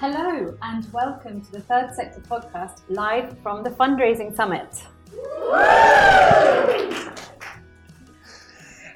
Hello, 0.00 0.56
and 0.62 0.92
welcome 0.92 1.40
to 1.40 1.50
the 1.50 1.60
Third 1.60 1.92
Sector 1.92 2.20
podcast 2.20 2.82
live 2.88 3.36
from 3.42 3.64
the 3.64 3.70
Fundraising 3.70 4.32
Summit. 4.32 4.84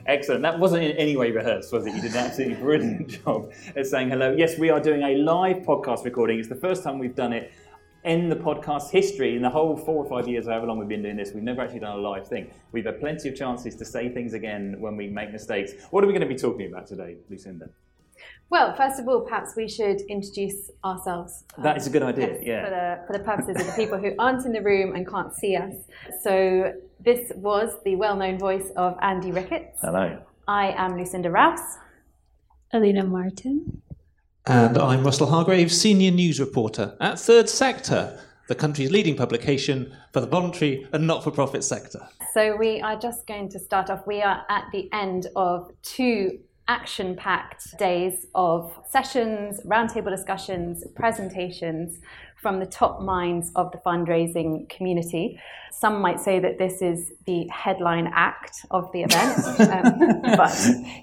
Excellent. 0.07 0.43
That 0.43 0.61
wasn't 0.61 0.85
in 0.85 0.93
any 0.93 1.17
way 1.17 1.33
rehearsed, 1.33 1.73
was 1.73 1.87
it? 1.87 1.97
You 1.97 2.03
did 2.03 2.13
an 2.13 2.19
absolutely 2.19 2.55
brilliant 2.55 3.09
job 3.25 3.51
at 3.75 3.89
saying 3.89 4.11
hello. 4.11 4.33
Yes, 4.39 4.57
we 4.61 4.71
are 4.71 4.79
doing 4.79 5.03
a 5.03 5.17
live 5.17 5.65
podcast 5.65 6.05
recording. 6.05 6.39
It's 6.39 6.49
the 6.49 6.55
first 6.55 6.85
time 6.85 7.01
we've 7.01 7.17
done 7.17 7.33
it 7.33 7.51
in 8.05 8.29
the 8.29 8.37
podcast 8.37 8.91
history, 8.91 9.35
in 9.35 9.43
the 9.43 9.51
whole 9.51 9.77
four 9.77 10.05
or 10.05 10.09
five 10.09 10.29
years, 10.29 10.47
however 10.47 10.67
long 10.67 10.79
we've 10.79 10.87
been 10.87 11.03
doing 11.03 11.17
this, 11.17 11.33
we've 11.35 11.43
never 11.43 11.63
actually 11.63 11.81
done 11.81 11.99
a 11.99 12.01
live 12.01 12.29
thing. 12.29 12.49
We've 12.71 12.87
had 12.87 13.01
plenty 13.01 13.29
of 13.29 13.35
chances 13.35 13.75
to 13.75 13.85
say 13.85 14.09
things 14.09 14.35
again 14.35 14.77
when 14.79 14.97
we 14.97 15.09
make 15.09 15.33
mistakes. 15.33 15.73
What 15.91 16.05
are 16.05 16.07
we 16.07 16.13
going 16.13 16.29
to 16.29 16.33
be 16.33 16.41
talking 16.41 16.69
about 16.69 16.87
today, 16.87 17.17
Lucinda? 17.29 17.71
Well, 18.53 18.77
first 18.77 19.01
of 19.01 19.09
all, 19.09 19.23
perhaps 19.23 19.57
we 19.57 19.67
should 19.67 20.03
introduce 20.11 20.71
ourselves. 20.85 21.45
Um, 21.57 21.65
that 21.65 21.79
is 21.79 21.87
a 21.87 21.91
good 21.91 22.03
idea, 22.03 22.35
yes, 22.35 22.43
yeah. 22.45 22.65
For 22.65 22.71
the, 22.71 23.07
for 23.07 23.19
the 23.19 23.25
purposes 23.25 23.59
of 23.59 23.67
the 23.67 23.83
people 23.83 23.97
who 23.97 24.15
aren't 24.19 24.45
in 24.45 24.53
the 24.53 24.61
room 24.61 24.95
and 24.95 25.09
can't 25.09 25.35
see 25.35 25.57
us. 25.57 25.75
So, 26.23 26.75
this 27.01 27.33
was 27.35 27.79
the 27.85 27.97
well 27.97 28.15
known 28.15 28.39
voice 28.39 28.71
of 28.77 28.99
Andy 29.01 29.33
Ricketts. 29.33 29.79
Hello. 29.81 30.19
I 30.47 30.73
am 30.73 30.99
Lucinda 30.99 31.31
Rouse. 31.31 31.79
Alina 32.75 33.05
Martin. 33.05 33.81
And 34.45 34.77
I'm 34.77 35.03
Russell 35.03 35.29
Hargrave, 35.29 35.73
Senior 35.73 36.11
News 36.11 36.39
Reporter 36.39 36.95
at 37.01 37.19
Third 37.19 37.49
Sector, 37.49 38.21
the 38.49 38.55
country's 38.55 38.91
leading 38.91 39.17
publication 39.17 39.97
for 40.13 40.21
the 40.21 40.27
voluntary 40.27 40.87
and 40.93 41.07
not 41.07 41.25
for 41.25 41.31
profit 41.31 41.65
sector. 41.65 42.07
So, 42.35 42.57
we 42.57 42.83
are 42.83 42.99
just 42.99 43.27
going 43.27 43.49
to 43.49 43.59
start 43.59 43.89
off. 43.89 44.07
We 44.07 44.21
are 44.21 44.45
at 44.51 44.67
the 44.73 44.91
end 44.93 45.29
of 45.37 45.71
two 45.83 46.41
action 46.69 47.17
packed 47.17 47.77
days 47.79 48.27
of 48.35 48.79
sessions, 48.89 49.61
roundtable 49.67 50.11
discussions, 50.11 50.85
presentations 50.95 52.01
from 52.43 52.59
the 52.59 52.67
top 52.67 53.01
minds 53.01 53.53
of 53.55 53.71
the 53.71 53.79
fundraising 53.79 54.69
community. 54.69 55.41
Some 55.71 56.01
might 56.01 56.21
say 56.21 56.41
that 56.41 56.59
this 56.59 56.83
is 56.83 57.13
the 57.25 57.47
headline 57.49 58.11
act 58.13 58.67
of 58.73 58.91
the 58.93 59.05
event, 59.05 59.39
um, 59.71 60.37
but 60.37 60.55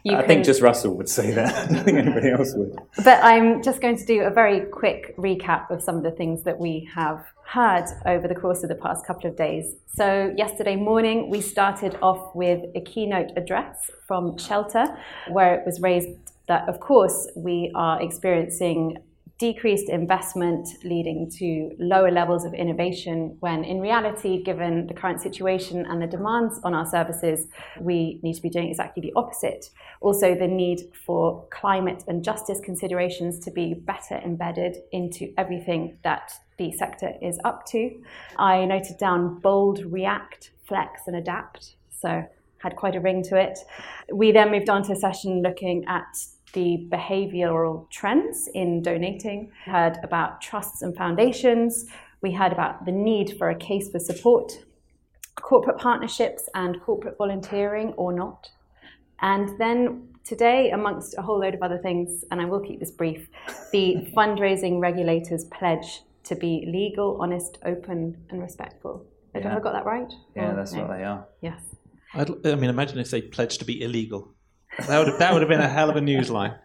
you 0.04 0.16
I 0.16 0.20
can... 0.20 0.28
think 0.28 0.46
just 0.46 0.62
Russell 0.62 0.96
would 0.98 1.10
say 1.10 1.32
that. 1.32 1.56
I 1.70 1.74
don't 1.74 1.84
think 1.86 1.98
anybody 1.98 2.30
else 2.30 2.54
would. 2.56 2.78
But 3.04 3.24
I'm 3.24 3.64
just 3.64 3.82
going 3.82 3.98
to 3.98 4.06
do 4.06 4.22
a 4.24 4.30
very 4.30 4.62
quick 4.66 5.16
recap 5.18 5.72
of 5.72 5.82
some 5.82 5.96
of 5.96 6.04
the 6.04 6.12
things 6.12 6.44
that 6.44 6.60
we 6.60 6.90
have 6.94 7.26
heard 7.46 7.86
over 8.06 8.28
the 8.28 8.36
course 8.36 8.62
of 8.62 8.70
the 8.70 8.76
past 8.76 9.08
couple 9.08 9.30
of 9.30 9.36
days. 9.36 9.76
So, 9.96 10.34
yesterday 10.38 10.76
morning, 10.76 11.30
we 11.30 11.42
started 11.42 11.98
off 12.02 12.36
with 12.36 12.60
a 12.76 12.82
keynote 12.82 13.32
address 13.38 13.90
from 14.08 14.38
Shelter, 14.38 14.86
where 15.30 15.56
it 15.56 15.66
was 15.66 15.80
raised 15.80 16.10
that, 16.48 16.68
of 16.68 16.80
course, 16.80 17.28
we 17.36 17.72
are 17.76 18.02
experiencing 18.02 18.98
decreased 19.40 19.90
investment 19.90 20.68
leading 20.84 21.32
to 21.32 21.72
lower 21.80 22.12
levels 22.12 22.44
of 22.44 22.54
innovation 22.54 23.38
when 23.40 23.64
in 23.64 23.80
reality 23.80 24.44
given 24.44 24.86
the 24.88 24.94
current 24.94 25.22
situation 25.22 25.86
and 25.86 26.02
the 26.02 26.08
demands 26.08 26.60
on 26.66 26.74
our 26.74 26.86
services 26.86 27.48
we 27.80 28.20
need 28.22 28.34
to 28.34 28.42
be 28.42 28.50
doing 28.50 28.70
exactly 28.70 29.02
the 29.02 29.14
opposite. 29.16 29.70
Also 30.02 30.36
the 30.36 30.48
need 30.48 30.82
for 31.06 31.48
climate 31.52 32.04
and 32.08 32.22
justice 32.22 32.60
considerations 32.64 33.40
to 33.40 33.50
be 33.50 33.74
better 33.74 34.16
embedded 34.26 34.76
into 34.92 35.34
everything 35.38 35.98
that 36.04 36.34
the 36.58 36.72
sector 36.74 37.14
is 37.22 37.40
up 37.46 37.66
to. 37.66 37.90
I 38.38 38.66
noted 38.66 38.98
down 38.98 39.40
bold 39.40 39.80
react 39.86 40.52
flex 40.68 41.04
and 41.08 41.16
adapt 41.16 41.76
so 41.90 42.26
had 42.60 42.76
quite 42.76 42.96
a 42.96 43.00
ring 43.00 43.24
to 43.24 43.38
it. 43.38 43.58
We 44.14 44.32
then 44.34 44.52
moved 44.52 44.70
on 44.70 44.84
to 44.84 44.92
a 44.92 44.96
session 44.96 45.42
looking 45.42 45.86
at 45.88 46.08
the 46.54 46.88
behavioral 46.90 47.90
trends 47.92 48.50
in 48.54 48.82
donating. 48.82 49.52
We 49.66 49.72
heard 49.72 49.98
about 50.04 50.42
trusts 50.42 50.82
and 50.82 50.96
foundations. 50.96 51.86
We 52.22 52.32
heard 52.32 52.52
about 52.52 52.86
the 52.86 52.92
need 52.92 53.38
for 53.38 53.50
a 53.50 53.56
case 53.56 53.90
for 53.90 54.00
support, 54.00 54.52
corporate 55.42 55.78
partnerships, 55.78 56.50
and 56.54 56.82
corporate 56.82 57.18
volunteering 57.18 57.94
or 57.94 58.14
not. 58.14 58.50
And 59.22 59.58
then 59.60 60.10
today, 60.24 60.72
amongst 60.72 61.16
a 61.18 61.22
whole 61.22 61.40
load 61.40 61.54
of 61.54 61.62
other 61.62 61.78
things, 61.78 62.26
and 62.32 62.42
I 62.42 62.46
will 62.46 62.60
keep 62.60 62.80
this 62.80 62.92
brief, 62.92 63.28
the 63.72 64.12
fundraising 64.18 64.80
regulators 64.80 65.46
pledge 65.46 66.02
to 66.24 66.36
be 66.36 66.66
legal, 66.68 67.18
honest, 67.20 67.58
open, 67.66 68.16
and 68.30 68.42
respectful. 68.42 69.06
Yeah. 69.34 69.50
Have 69.50 69.58
I 69.58 69.60
got 69.62 69.74
that 69.74 69.86
right? 69.86 70.12
Yeah, 70.36 70.52
or, 70.52 70.56
that's 70.56 70.74
no? 70.74 70.82
what 70.82 70.98
they 70.98 71.04
are. 71.04 71.26
Yes. 71.42 71.62
I'd, 72.14 72.30
I 72.46 72.56
mean, 72.56 72.70
imagine 72.70 73.00
if 73.00 73.12
they 73.12 73.22
pledged 73.22 73.60
to 73.60 73.66
be 73.66 73.82
illegal. 73.82 74.34
That 74.78 74.98
would 74.98 75.08
have, 75.08 75.20
that 75.20 75.34
would 75.34 75.42
have 75.42 75.50
been 75.50 75.62
a 75.62 75.68
hell 75.68 75.90
of 75.90 75.96
a 75.96 76.00
newsline. 76.00 76.58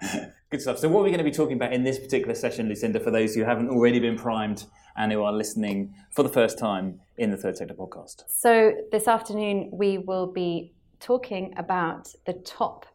Good 0.50 0.62
stuff. 0.62 0.78
So, 0.78 0.88
what 0.88 1.00
are 1.00 1.04
we 1.04 1.10
going 1.10 1.18
to 1.18 1.24
be 1.24 1.30
talking 1.30 1.56
about 1.56 1.74
in 1.74 1.84
this 1.84 1.98
particular 1.98 2.34
session, 2.34 2.68
Lucinda, 2.68 3.00
for 3.00 3.10
those 3.10 3.34
who 3.34 3.44
haven't 3.44 3.68
already 3.68 4.00
been 4.00 4.16
primed 4.16 4.64
and 4.96 5.12
who 5.12 5.22
are 5.22 5.32
listening 5.32 5.94
for 6.10 6.22
the 6.22 6.30
first 6.30 6.58
time 6.58 7.00
in 7.18 7.30
the 7.30 7.36
Third 7.36 7.58
Sector 7.58 7.74
podcast? 7.74 8.22
So, 8.28 8.72
this 8.90 9.06
afternoon 9.08 9.68
we 9.72 9.98
will 9.98 10.26
be 10.26 10.72
talking 11.00 11.52
about 11.58 12.14
the 12.24 12.32
top 12.32 12.86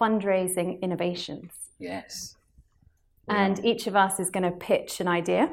fundraising 0.00 0.80
innovations. 0.80 1.50
Yes. 1.78 2.36
And 3.28 3.64
each 3.64 3.86
of 3.86 3.96
us 3.96 4.20
is 4.20 4.30
going 4.30 4.44
to 4.44 4.50
pitch 4.50 5.00
an 5.00 5.08
idea, 5.08 5.50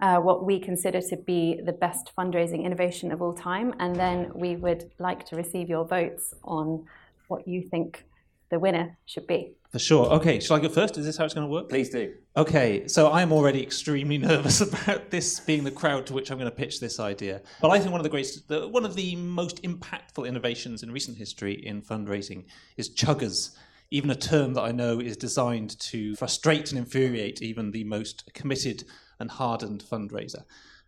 uh, 0.00 0.18
what 0.18 0.44
we 0.44 0.58
consider 0.58 1.00
to 1.00 1.16
be 1.16 1.60
the 1.64 1.72
best 1.72 2.12
fundraising 2.16 2.64
innovation 2.64 3.10
of 3.10 3.22
all 3.22 3.32
time, 3.32 3.74
and 3.78 3.96
then 3.96 4.30
we 4.34 4.56
would 4.56 4.90
like 4.98 5.24
to 5.26 5.36
receive 5.36 5.68
your 5.68 5.84
votes 5.84 6.34
on 6.44 6.84
what 7.28 7.46
you 7.46 7.62
think 7.62 8.04
the 8.50 8.58
winner 8.58 8.96
should 9.06 9.26
be. 9.26 9.52
For 9.70 9.78
sure. 9.78 10.06
Okay, 10.06 10.40
shall 10.40 10.56
I 10.56 10.60
go 10.60 10.68
first? 10.68 10.96
Is 10.96 11.04
this 11.04 11.16
how 11.16 11.24
it's 11.24 11.34
going 11.34 11.46
to 11.46 11.52
work? 11.52 11.68
Please 11.68 11.90
do. 11.90 12.14
Okay, 12.36 12.86
so 12.86 13.10
I'm 13.10 13.32
already 13.32 13.62
extremely 13.62 14.18
nervous 14.32 14.60
about 14.60 15.10
this 15.10 15.40
being 15.40 15.64
the 15.64 15.70
crowd 15.70 16.06
to 16.06 16.14
which 16.14 16.30
I'm 16.30 16.38
going 16.38 16.50
to 16.50 16.56
pitch 16.56 16.80
this 16.80 17.00
idea. 17.00 17.42
But 17.60 17.70
I 17.70 17.78
think 17.78 17.90
one 17.90 18.00
of 18.00 18.04
the 18.04 18.10
greatest, 18.10 18.48
the, 18.48 18.68
one 18.68 18.84
of 18.84 18.94
the 18.94 19.16
most 19.16 19.62
impactful 19.62 20.26
innovations 20.26 20.82
in 20.82 20.92
recent 20.92 21.18
history 21.18 21.54
in 21.54 21.82
fundraising 21.82 22.44
is 22.76 22.94
chuggers. 22.94 23.56
Even 23.90 24.10
a 24.10 24.16
term 24.16 24.54
that 24.54 24.62
I 24.62 24.72
know 24.72 24.98
is 24.98 25.16
designed 25.16 25.78
to 25.78 26.16
frustrate 26.16 26.70
and 26.70 26.78
infuriate 26.78 27.40
even 27.40 27.70
the 27.70 27.84
most 27.84 28.32
committed 28.34 28.84
and 29.20 29.30
hardened 29.30 29.84
fundraiser. 29.88 30.42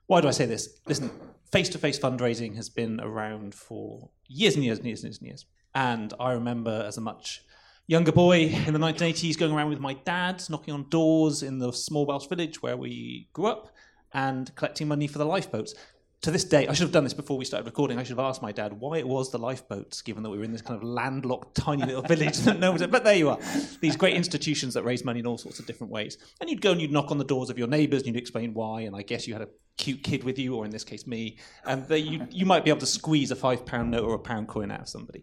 Why 0.06 0.20
do 0.20 0.28
I 0.28 0.32
say 0.32 0.46
this? 0.46 0.80
Listen, 0.86 1.10
face 1.52 1.68
to 1.70 1.78
face 1.78 1.98
fundraising 1.98 2.56
has 2.56 2.68
been 2.68 3.00
around 3.00 3.54
for 3.54 4.10
years 4.26 4.54
and 4.54 4.64
years 4.64 4.78
and 4.78 4.86
years 4.86 5.02
and 5.02 5.10
years 5.10 5.18
and 5.18 5.26
years. 5.28 5.44
And 5.78 6.12
I 6.18 6.32
remember 6.32 6.84
as 6.88 6.96
a 6.96 7.00
much 7.00 7.44
younger 7.86 8.10
boy 8.10 8.46
in 8.46 8.72
the 8.72 8.80
1980s 8.80 9.38
going 9.38 9.52
around 9.52 9.70
with 9.70 9.78
my 9.78 9.94
dad, 9.94 10.42
knocking 10.50 10.74
on 10.74 10.88
doors 10.88 11.44
in 11.44 11.60
the 11.60 11.72
small 11.72 12.04
Welsh 12.04 12.26
village 12.26 12.60
where 12.60 12.76
we 12.76 13.28
grew 13.32 13.46
up 13.46 13.72
and 14.12 14.52
collecting 14.56 14.88
money 14.88 15.06
for 15.06 15.18
the 15.18 15.24
lifeboats. 15.24 15.76
To 16.22 16.32
this 16.32 16.42
day, 16.42 16.66
I 16.66 16.72
should 16.72 16.82
have 16.82 16.92
done 16.92 17.04
this 17.04 17.14
before 17.14 17.38
we 17.38 17.44
started 17.44 17.64
recording. 17.64 17.96
I 17.96 18.02
should 18.02 18.18
have 18.18 18.26
asked 18.26 18.42
my 18.42 18.50
dad 18.50 18.72
why 18.72 18.98
it 18.98 19.06
was 19.06 19.30
the 19.30 19.38
lifeboats, 19.38 20.02
given 20.02 20.24
that 20.24 20.30
we 20.30 20.38
were 20.38 20.42
in 20.42 20.50
this 20.50 20.62
kind 20.62 20.76
of 20.76 20.82
landlocked, 20.82 21.56
tiny 21.56 21.84
little 21.84 22.02
village 22.02 22.38
that 22.38 22.58
no. 22.58 22.76
But 22.76 23.04
there 23.04 23.14
you 23.14 23.30
are, 23.30 23.38
these 23.80 23.94
great 23.94 24.16
institutions 24.16 24.74
that 24.74 24.82
raise 24.82 25.04
money 25.04 25.20
in 25.20 25.28
all 25.28 25.38
sorts 25.38 25.60
of 25.60 25.66
different 25.66 25.92
ways. 25.92 26.18
And 26.40 26.50
you'd 26.50 26.60
go 26.60 26.72
and 26.72 26.80
you'd 26.80 26.90
knock 26.90 27.12
on 27.12 27.18
the 27.18 27.24
doors 27.24 27.50
of 27.50 27.58
your 27.58 27.68
neighbours 27.68 28.02
and 28.02 28.08
you'd 28.08 28.20
explain 28.20 28.52
why. 28.52 28.80
And 28.80 28.96
I 28.96 29.02
guess 29.02 29.28
you 29.28 29.34
had 29.34 29.42
a 29.42 29.48
cute 29.76 30.02
kid 30.02 30.24
with 30.24 30.40
you, 30.40 30.56
or 30.56 30.64
in 30.64 30.72
this 30.72 30.82
case, 30.82 31.06
me, 31.06 31.38
and 31.64 31.86
they, 31.86 31.98
you, 31.98 32.26
you 32.32 32.46
might 32.46 32.64
be 32.64 32.70
able 32.70 32.80
to 32.80 32.86
squeeze 32.86 33.30
a 33.30 33.36
five 33.36 33.64
pound 33.64 33.92
note 33.92 34.02
or 34.02 34.14
a 34.14 34.18
pound 34.18 34.48
coin 34.48 34.72
out 34.72 34.80
of 34.80 34.88
somebody. 34.88 35.22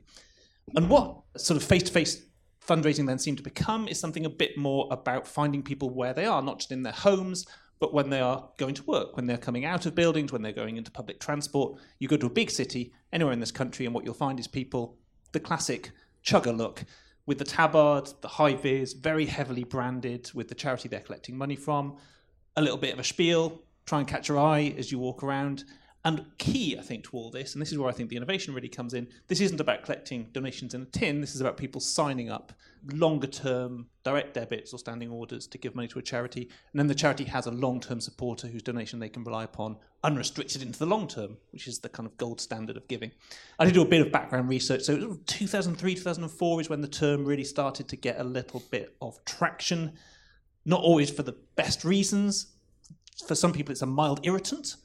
And 0.74 0.90
what 0.90 1.22
sort 1.38 1.58
of 1.58 1.64
face 1.64 1.84
to 1.84 1.92
face 1.92 2.26
fundraising 2.66 3.06
then 3.06 3.20
seemed 3.20 3.38
to 3.38 3.44
become 3.44 3.88
is 3.88 4.00
something 4.00 4.26
a 4.26 4.30
bit 4.30 4.58
more 4.58 4.88
about 4.90 5.28
finding 5.28 5.62
people 5.62 5.90
where 5.92 6.14
they 6.14 6.26
are, 6.26 6.42
not 6.42 6.60
just 6.60 6.72
in 6.72 6.84
their 6.84 6.94
homes, 6.94 7.46
but 7.80 7.94
when 7.94 8.10
they 8.10 8.22
are 8.22 8.50
going 8.58 8.74
to 8.74 8.84
work, 8.84 9.16
when 9.16 9.28
they're 9.28 9.38
coming 9.38 9.66
out 9.66 9.86
of 9.86 9.94
buildings, 9.96 10.32
when 10.32 10.42
they're 10.42 10.52
going 10.52 10.78
into 10.78 10.92
public 10.92 11.20
transport. 11.20 11.80
You 12.00 12.08
go 12.08 12.18
to 12.18 12.26
a 12.26 12.30
big 12.30 12.50
city, 12.50 12.94
anywhere 13.12 13.34
in 13.34 13.40
this 13.40 13.52
country, 13.52 13.86
and 13.86 13.94
what 13.94 14.06
you'll 14.06 14.14
find 14.14 14.40
is 14.40 14.48
people, 14.48 14.98
the 15.34 15.40
classic 15.40 15.92
chugger 16.24 16.56
look, 16.56 16.86
with 17.26 17.38
the 17.38 17.44
tabard, 17.44 18.10
the 18.22 18.28
high 18.28 18.56
vis, 18.56 18.94
very 18.94 19.26
heavily 19.26 19.64
branded 19.64 20.32
with 20.34 20.48
the 20.48 20.56
charity 20.56 20.88
they're 20.88 21.00
collecting 21.00 21.38
money 21.38 21.56
from, 21.56 21.98
a 22.56 22.62
little 22.62 22.78
bit 22.78 22.94
of 22.94 23.00
a 23.00 23.04
spiel, 23.04 23.62
try 23.86 24.00
and 24.00 24.08
catch 24.08 24.30
your 24.30 24.40
eye 24.40 24.74
as 24.78 24.92
you 24.92 24.98
walk 24.98 25.22
around, 25.22 25.66
and 26.06 26.24
key, 26.38 26.78
I 26.78 26.84
think, 26.84 27.04
to 27.06 27.18
all 27.18 27.32
this, 27.32 27.54
and 27.54 27.62
this 27.62 27.72
is 27.72 27.80
where 27.80 27.90
I 27.90 27.92
think 27.92 28.10
the 28.10 28.16
innovation 28.16 28.54
really 28.54 28.70
comes 28.70 28.94
in, 28.94 29.08
this 29.28 29.42
isn't 29.42 29.60
about 29.60 29.82
collecting 29.82 30.30
donations 30.34 30.76
in 30.76 30.84
a 30.84 30.86
tin, 30.86 31.20
this 31.20 31.34
is 31.34 31.42
about 31.42 31.58
people 31.58 31.82
signing 31.82 32.30
up 32.30 32.54
longer 32.94 33.26
term 33.26 33.88
direct 34.04 34.36
debits 34.36 34.72
or 34.72 34.78
standing 34.78 35.10
orders 35.10 35.48
to 35.48 35.58
give 35.58 35.74
money 35.74 35.88
to 35.88 35.98
a 35.98 36.04
charity. 36.04 36.44
And 36.72 36.80
then 36.80 36.86
the 36.86 36.94
charity 36.94 37.24
has 37.24 37.48
a 37.48 37.52
long 37.52 37.80
term 37.80 38.00
supporter 38.00 38.48
whose 38.48 38.62
donation 38.62 39.00
they 39.00 39.10
can 39.10 39.24
rely 39.24 39.46
upon 39.46 39.78
unrestricted 40.04 40.62
into 40.62 40.78
the 40.78 40.86
long 40.86 41.08
term, 41.08 41.38
which 41.50 41.68
is 41.68 41.80
the 41.80 41.90
kind 41.90 42.06
of 42.06 42.16
gold 42.18 42.40
standard 42.40 42.78
of 42.78 42.88
giving. 42.88 43.10
I 43.58 43.66
did 43.66 43.74
do 43.74 43.82
a 43.82 43.86
bit 43.86 44.06
of 44.06 44.12
background 44.12 44.48
research. 44.48 44.84
So 44.84 45.18
2003, 45.26 45.96
2004 45.96 46.62
is 46.62 46.70
when 46.70 46.82
the 46.82 46.88
term 46.88 47.26
really 47.26 47.44
started 47.44 47.88
to 47.88 47.96
get 47.96 48.20
a 48.20 48.24
little 48.24 48.62
bit 48.70 48.96
of 49.02 49.18
traction, 49.26 49.94
not 50.66 50.82
always 50.82 51.10
for 51.10 51.24
the 51.24 51.36
best 51.56 51.84
reasons. 51.84 52.54
For 53.26 53.34
some 53.34 53.54
people, 53.54 53.72
it's 53.72 53.82
a 53.82 53.88
mild 53.88 54.20
irritant 54.24 54.76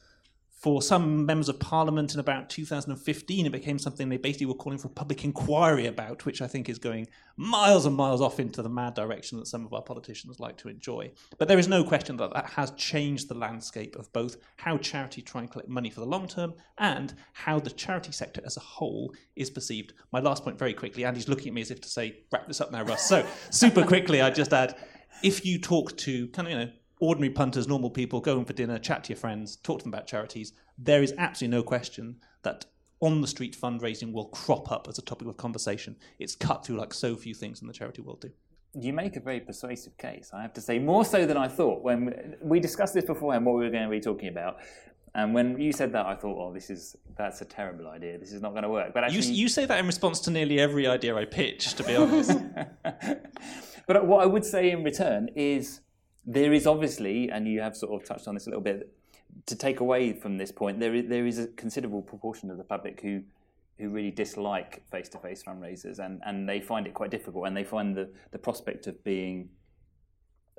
For 0.60 0.82
some 0.82 1.24
members 1.24 1.48
of 1.48 1.58
parliament 1.58 2.12
in 2.12 2.20
about 2.20 2.50
2015, 2.50 3.46
it 3.46 3.50
became 3.50 3.78
something 3.78 4.10
they 4.10 4.18
basically 4.18 4.44
were 4.44 4.52
calling 4.52 4.78
for 4.78 4.88
a 4.88 4.90
public 4.90 5.24
inquiry 5.24 5.86
about, 5.86 6.26
which 6.26 6.42
I 6.42 6.46
think 6.46 6.68
is 6.68 6.78
going 6.78 7.08
miles 7.38 7.86
and 7.86 7.96
miles 7.96 8.20
off 8.20 8.38
into 8.38 8.60
the 8.60 8.68
mad 8.68 8.92
direction 8.92 9.38
that 9.38 9.46
some 9.46 9.64
of 9.64 9.72
our 9.72 9.80
politicians 9.80 10.38
like 10.38 10.58
to 10.58 10.68
enjoy. 10.68 11.12
But 11.38 11.48
there 11.48 11.58
is 11.58 11.66
no 11.66 11.82
question 11.82 12.18
that 12.18 12.34
that 12.34 12.44
has 12.50 12.72
changed 12.72 13.28
the 13.30 13.38
landscape 13.38 13.96
of 13.96 14.12
both 14.12 14.36
how 14.56 14.76
charity 14.76 15.22
try 15.22 15.40
and 15.40 15.50
collect 15.50 15.70
money 15.70 15.88
for 15.88 16.00
the 16.00 16.06
long 16.06 16.28
term 16.28 16.52
and 16.76 17.14
how 17.32 17.58
the 17.58 17.70
charity 17.70 18.12
sector 18.12 18.42
as 18.44 18.58
a 18.58 18.60
whole 18.60 19.14
is 19.36 19.48
perceived. 19.48 19.94
My 20.12 20.20
last 20.20 20.44
point, 20.44 20.58
very 20.58 20.74
quickly, 20.74 21.06
Andy's 21.06 21.26
looking 21.26 21.48
at 21.48 21.54
me 21.54 21.62
as 21.62 21.70
if 21.70 21.80
to 21.80 21.88
say, 21.88 22.24
wrap 22.30 22.46
this 22.46 22.60
up 22.60 22.70
now, 22.70 22.82
Russ. 22.82 23.08
So, 23.08 23.26
super 23.48 23.82
quickly, 23.82 24.20
I 24.20 24.28
just 24.28 24.52
add 24.52 24.76
if 25.22 25.46
you 25.46 25.58
talk 25.58 25.96
to 25.96 26.28
kind 26.28 26.48
of, 26.48 26.52
you 26.52 26.58
know, 26.58 26.70
ordinary 27.00 27.32
punters, 27.32 27.66
normal 27.66 27.90
people, 27.90 28.20
go 28.20 28.38
in 28.38 28.44
for 28.44 28.52
dinner, 28.52 28.78
chat 28.78 29.04
to 29.04 29.08
your 29.10 29.18
friends, 29.18 29.56
talk 29.56 29.78
to 29.78 29.84
them 29.84 29.92
about 29.92 30.06
charities, 30.06 30.52
there 30.78 31.02
is 31.02 31.12
absolutely 31.18 31.56
no 31.56 31.62
question 31.62 32.16
that 32.42 32.66
on 33.00 33.20
the 33.22 33.26
street 33.26 33.56
fundraising 33.58 34.12
will 34.12 34.26
crop 34.26 34.70
up 34.70 34.86
as 34.88 34.98
a 34.98 35.02
topic 35.02 35.26
of 35.26 35.36
conversation. 35.36 35.96
It's 36.18 36.36
cut 36.36 36.64
through 36.64 36.76
like 36.76 36.92
so 36.94 37.16
few 37.16 37.34
things 37.34 37.62
in 37.62 37.66
the 37.66 37.72
charity 37.72 38.02
world 38.02 38.20
do. 38.20 38.30
You 38.74 38.92
make 38.92 39.16
a 39.16 39.20
very 39.20 39.40
persuasive 39.40 39.96
case, 39.98 40.30
I 40.32 40.42
have 40.42 40.52
to 40.52 40.60
say, 40.60 40.78
more 40.78 41.04
so 41.04 41.26
than 41.26 41.36
I 41.36 41.48
thought. 41.48 41.82
When 41.82 42.36
we 42.40 42.60
discussed 42.60 42.94
this 42.94 43.04
beforehand, 43.04 43.44
what 43.44 43.56
we 43.56 43.64
were 43.64 43.70
going 43.70 43.84
to 43.84 43.90
be 43.90 44.00
talking 44.00 44.28
about, 44.28 44.58
and 45.14 45.34
when 45.34 45.60
you 45.60 45.72
said 45.72 45.92
that, 45.92 46.06
I 46.06 46.14
thought, 46.14 46.38
"Oh, 46.38 46.52
this 46.52 46.70
is 46.70 46.94
that's 47.16 47.40
a 47.40 47.44
terrible 47.44 47.88
idea. 47.88 48.16
This 48.16 48.32
is 48.32 48.40
not 48.40 48.52
going 48.52 48.62
to 48.62 48.68
work." 48.68 48.94
But 48.94 49.02
actually, 49.02 49.26
you, 49.26 49.42
you 49.42 49.48
say 49.48 49.64
that 49.66 49.76
in 49.80 49.86
response 49.86 50.20
to 50.20 50.30
nearly 50.30 50.60
every 50.60 50.86
idea 50.86 51.16
I 51.16 51.24
pitch, 51.24 51.74
to 51.74 51.82
be 51.82 51.96
honest. 51.96 52.38
but 53.88 54.06
what 54.06 54.22
I 54.22 54.26
would 54.26 54.44
say 54.44 54.70
in 54.70 54.84
return 54.84 55.30
is 55.34 55.80
there 56.24 56.52
is 56.52 56.66
obviously, 56.66 57.30
and 57.30 57.48
you 57.48 57.60
have 57.60 57.76
sort 57.76 58.00
of 58.00 58.08
touched 58.08 58.28
on 58.28 58.34
this 58.34 58.46
a 58.46 58.50
little 58.50 58.62
bit, 58.62 58.92
to 59.46 59.56
take 59.56 59.80
away 59.80 60.12
from 60.12 60.38
this 60.38 60.52
point, 60.52 60.80
there 60.80 60.94
is, 60.94 61.08
there 61.08 61.26
is 61.26 61.38
a 61.38 61.46
considerable 61.46 62.02
proportion 62.02 62.50
of 62.50 62.58
the 62.58 62.64
public 62.64 63.00
who 63.00 63.22
who 63.78 63.88
really 63.88 64.10
dislike 64.10 64.82
face-to-face 64.90 65.42
fundraisers, 65.42 66.00
and, 66.00 66.20
and 66.26 66.46
they 66.46 66.60
find 66.60 66.86
it 66.86 66.92
quite 66.92 67.10
difficult, 67.10 67.46
and 67.46 67.56
they 67.56 67.64
find 67.64 67.96
the, 67.96 68.10
the 68.30 68.38
prospect 68.38 68.86
of 68.86 69.02
being 69.04 69.48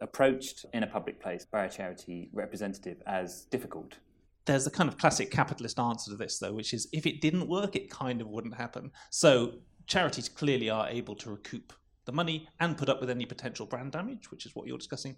approached 0.02 0.66
in 0.74 0.82
a 0.82 0.88
public 0.88 1.22
place 1.22 1.46
by 1.46 1.66
a 1.66 1.70
charity 1.70 2.32
representative 2.34 2.98
as 3.06 3.44
difficult. 3.52 4.00
There's 4.46 4.66
a 4.66 4.72
kind 4.72 4.90
of 4.90 4.98
classic 4.98 5.30
capitalist 5.30 5.78
answer 5.78 6.10
to 6.10 6.18
this, 6.18 6.40
though, 6.40 6.54
which 6.54 6.74
is 6.74 6.88
if 6.92 7.06
it 7.06 7.22
didn't 7.22 7.48
work, 7.48 7.76
it 7.76 7.92
kind 7.92 8.22
of 8.22 8.28
wouldn't 8.28 8.56
happen. 8.56 8.92
So 9.12 9.60
charities 9.86 10.28
clearly 10.28 10.72
are 10.72 10.90
able 10.90 11.14
to 11.18 11.30
recoup 11.30 11.74
the 12.06 12.12
money 12.12 12.48
and 12.60 12.76
put 12.76 12.90
up 12.90 13.00
with 13.00 13.12
any 13.12 13.28
potential 13.28 13.68
brand 13.68 13.92
damage, 13.92 14.32
which 14.32 14.48
is 14.48 14.56
what 14.56 14.66
you're 14.66 14.80
discussing, 14.80 15.16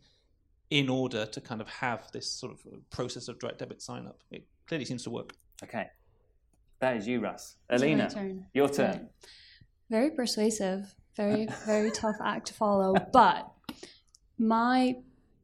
in 0.70 0.90
order 0.90 1.26
to 1.26 1.42
kind 1.42 1.62
of 1.62 1.70
have 1.70 2.12
this 2.12 2.30
sort 2.30 2.52
of 2.54 2.60
uh, 2.66 2.78
process 2.90 3.28
of 3.28 3.40
direct 3.40 3.60
debit 3.60 3.82
sign 3.82 4.08
up. 4.08 4.22
It 4.32 4.46
clearly 4.68 4.86
seems 4.86 5.04
to 5.04 5.10
work. 5.10 5.34
Okay. 5.64 5.88
That 6.80 6.98
is 6.98 7.08
you, 7.08 7.20
Russ. 7.20 7.56
Alina, 7.70 8.10
turn. 8.10 8.46
your 8.54 8.68
turn. 8.68 8.92
Right. 8.92 9.08
Very 9.90 10.12
persuasive, 10.12 10.96
very, 11.16 11.48
very 11.66 11.92
tough 11.92 12.18
act 12.24 12.48
to 12.48 12.54
follow. 12.54 12.96
But 13.14 13.50
my 14.38 14.96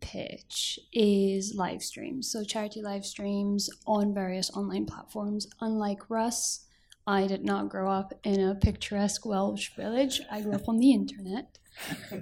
pitch 0.02 0.80
is 0.92 1.54
live 1.56 1.84
streams. 1.84 2.32
So, 2.32 2.44
charity 2.44 2.82
live 2.82 3.06
streams 3.06 3.70
on 3.86 4.14
various 4.14 4.50
online 4.52 4.86
platforms. 4.86 5.48
Unlike 5.62 6.10
Russ, 6.10 6.66
I 7.06 7.28
did 7.28 7.46
not 7.46 7.70
grow 7.70 7.90
up 7.90 8.14
in 8.24 8.42
a 8.42 8.56
picturesque 8.56 9.26
Welsh 9.26 9.76
village, 9.76 10.22
I 10.32 10.42
grew 10.42 10.54
up 10.54 10.68
on 10.68 10.78
the 10.78 10.92
internet 10.92 11.59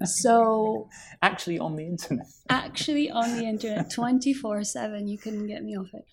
so 0.06 0.89
actually 1.21 1.59
on 1.59 1.75
the 1.75 1.86
internet. 1.86 2.27
Actually 2.50 3.09
on 3.09 3.36
the 3.38 3.44
internet 3.44 3.92
24 3.92 4.63
7 4.63 5.07
you 5.07 5.18
couldn't 5.18 5.48
get 5.48 5.63
me 5.63 5.77
off 5.77 5.94
it. 5.94 6.06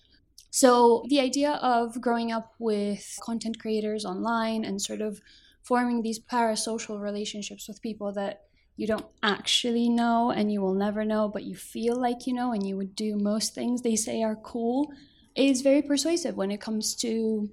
So 0.51 1.03
the 1.09 1.19
idea 1.19 1.53
of 1.61 1.99
growing 1.99 2.31
up 2.31 2.53
with 2.59 3.17
content 3.21 3.59
creators 3.59 4.05
online 4.05 4.63
and 4.63 4.81
sort 4.81 5.01
of 5.01 5.19
forming 5.63 6.01
these 6.01 6.19
parasocial 6.19 7.01
relationships 7.01 7.67
with 7.67 7.81
people 7.81 8.13
that 8.13 8.43
you 8.77 8.87
don't 8.87 9.05
actually 9.23 9.89
know 9.89 10.31
and 10.31 10.51
you 10.51 10.61
will 10.61 10.73
never 10.73 11.05
know 11.05 11.27
but 11.27 11.43
you 11.43 11.55
feel 11.55 11.95
like 11.95 12.27
you 12.27 12.33
know 12.33 12.51
and 12.51 12.67
you 12.67 12.75
would 12.77 12.95
do 12.95 13.15
most 13.17 13.55
things 13.55 13.81
they 13.81 13.95
say 13.95 14.21
are 14.21 14.35
cool 14.35 14.91
is 15.35 15.61
very 15.61 15.81
persuasive 15.81 16.35
when 16.35 16.51
it 16.51 16.61
comes 16.61 16.95
to 16.95 17.49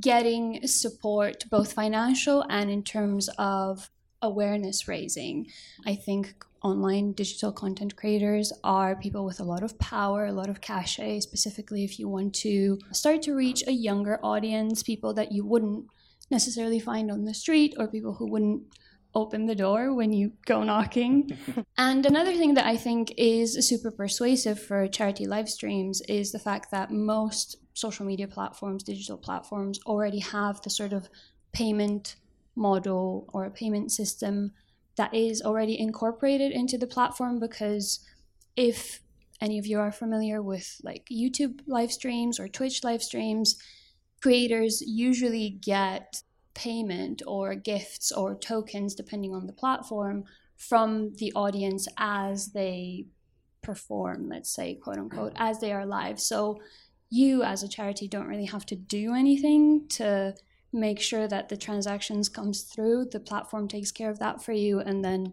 getting 0.00 0.66
support 0.66 1.44
both 1.50 1.72
financial 1.72 2.44
and 2.48 2.70
in 2.70 2.82
terms 2.82 3.28
of 3.38 3.90
awareness 4.22 4.88
raising. 4.88 5.46
I 5.86 5.94
think 5.94 6.44
online 6.62 7.12
digital 7.12 7.52
content 7.52 7.96
creators 7.96 8.52
are 8.62 8.94
people 8.94 9.24
with 9.24 9.40
a 9.40 9.44
lot 9.44 9.62
of 9.62 9.78
power, 9.78 10.26
a 10.26 10.32
lot 10.32 10.50
of 10.50 10.60
cachet, 10.60 11.20
specifically 11.20 11.84
if 11.84 11.98
you 11.98 12.08
want 12.08 12.34
to 12.34 12.78
start 12.92 13.22
to 13.22 13.34
reach 13.34 13.66
a 13.66 13.72
younger 13.72 14.18
audience, 14.22 14.82
people 14.82 15.14
that 15.14 15.32
you 15.32 15.44
wouldn't 15.44 15.86
necessarily 16.30 16.78
find 16.78 17.10
on 17.10 17.24
the 17.24 17.34
street 17.34 17.74
or 17.78 17.88
people 17.88 18.14
who 18.14 18.26
wouldn't 18.30 18.62
open 19.14 19.46
the 19.46 19.54
door 19.54 19.92
when 19.92 20.12
you 20.12 20.32
go 20.46 20.62
knocking. 20.62 21.36
and 21.78 22.06
another 22.06 22.34
thing 22.34 22.54
that 22.54 22.66
I 22.66 22.76
think 22.76 23.12
is 23.16 23.66
super 23.66 23.90
persuasive 23.90 24.60
for 24.60 24.86
charity 24.86 25.26
live 25.26 25.48
streams 25.48 26.00
is 26.02 26.30
the 26.30 26.38
fact 26.38 26.70
that 26.70 26.92
most 26.92 27.56
social 27.74 28.06
media 28.06 28.28
platforms, 28.28 28.82
digital 28.82 29.16
platforms 29.16 29.80
already 29.86 30.20
have 30.20 30.60
the 30.62 30.70
sort 30.70 30.92
of 30.92 31.08
payment 31.52 32.16
model 32.60 33.28
or 33.32 33.44
a 33.44 33.50
payment 33.50 33.90
system 33.90 34.52
that 34.96 35.12
is 35.14 35.40
already 35.42 35.78
incorporated 35.78 36.52
into 36.52 36.76
the 36.76 36.86
platform 36.86 37.40
because 37.40 38.06
if 38.56 39.00
any 39.40 39.58
of 39.58 39.66
you 39.66 39.80
are 39.80 39.90
familiar 39.90 40.42
with 40.42 40.80
like 40.84 41.06
YouTube 41.10 41.60
live 41.66 41.90
streams 41.90 42.38
or 42.38 42.46
Twitch 42.46 42.84
live 42.84 43.02
streams, 43.02 43.56
creators 44.22 44.82
usually 44.82 45.48
get 45.48 46.22
payment 46.54 47.22
or 47.26 47.54
gifts 47.54 48.12
or 48.12 48.34
tokens, 48.34 48.94
depending 48.94 49.34
on 49.34 49.46
the 49.46 49.52
platform, 49.52 50.24
from 50.58 51.14
the 51.16 51.32
audience 51.34 51.88
as 51.96 52.52
they 52.52 53.06
perform, 53.62 54.28
let's 54.28 54.54
say, 54.54 54.74
quote 54.74 54.98
unquote, 54.98 55.32
mm. 55.32 55.38
as 55.38 55.60
they 55.60 55.72
are 55.72 55.86
live. 55.86 56.20
So 56.20 56.60
you 57.08 57.42
as 57.42 57.62
a 57.62 57.68
charity 57.68 58.06
don't 58.06 58.28
really 58.28 58.44
have 58.44 58.66
to 58.66 58.76
do 58.76 59.14
anything 59.14 59.86
to 59.88 60.34
make 60.72 61.00
sure 61.00 61.26
that 61.26 61.48
the 61.48 61.56
transactions 61.56 62.28
comes 62.28 62.62
through 62.62 63.04
the 63.06 63.20
platform 63.20 63.66
takes 63.66 63.90
care 63.90 64.10
of 64.10 64.18
that 64.18 64.42
for 64.42 64.52
you 64.52 64.78
and 64.80 65.04
then 65.04 65.32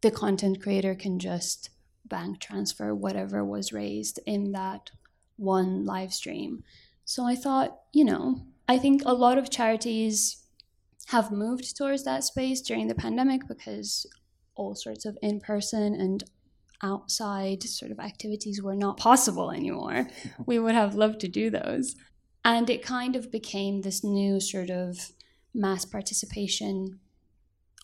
the 0.00 0.10
content 0.10 0.62
creator 0.62 0.94
can 0.94 1.18
just 1.18 1.70
bank 2.06 2.40
transfer 2.40 2.94
whatever 2.94 3.44
was 3.44 3.72
raised 3.72 4.18
in 4.26 4.52
that 4.52 4.90
one 5.36 5.84
live 5.84 6.12
stream. 6.12 6.62
So 7.04 7.24
i 7.24 7.34
thought 7.34 7.80
you 7.92 8.04
know 8.04 8.42
i 8.68 8.78
think 8.78 9.02
a 9.04 9.12
lot 9.12 9.38
of 9.38 9.50
charities 9.50 10.42
have 11.06 11.30
moved 11.30 11.76
towards 11.76 12.04
that 12.04 12.24
space 12.24 12.60
during 12.60 12.86
the 12.86 12.94
pandemic 12.94 13.46
because 13.48 14.06
all 14.54 14.74
sorts 14.74 15.04
of 15.04 15.18
in-person 15.22 15.94
and 15.94 16.24
outside 16.82 17.62
sort 17.62 17.92
of 17.92 18.00
activities 18.00 18.62
were 18.62 18.74
not 18.74 18.96
possible 18.96 19.50
anymore. 19.50 20.08
We 20.46 20.58
would 20.58 20.74
have 20.74 20.94
loved 20.94 21.20
to 21.20 21.28
do 21.28 21.50
those 21.50 21.94
and 22.44 22.68
it 22.68 22.82
kind 22.82 23.16
of 23.16 23.30
became 23.30 23.82
this 23.82 24.02
new 24.02 24.40
sort 24.40 24.70
of 24.70 25.12
mass 25.54 25.84
participation 25.84 26.98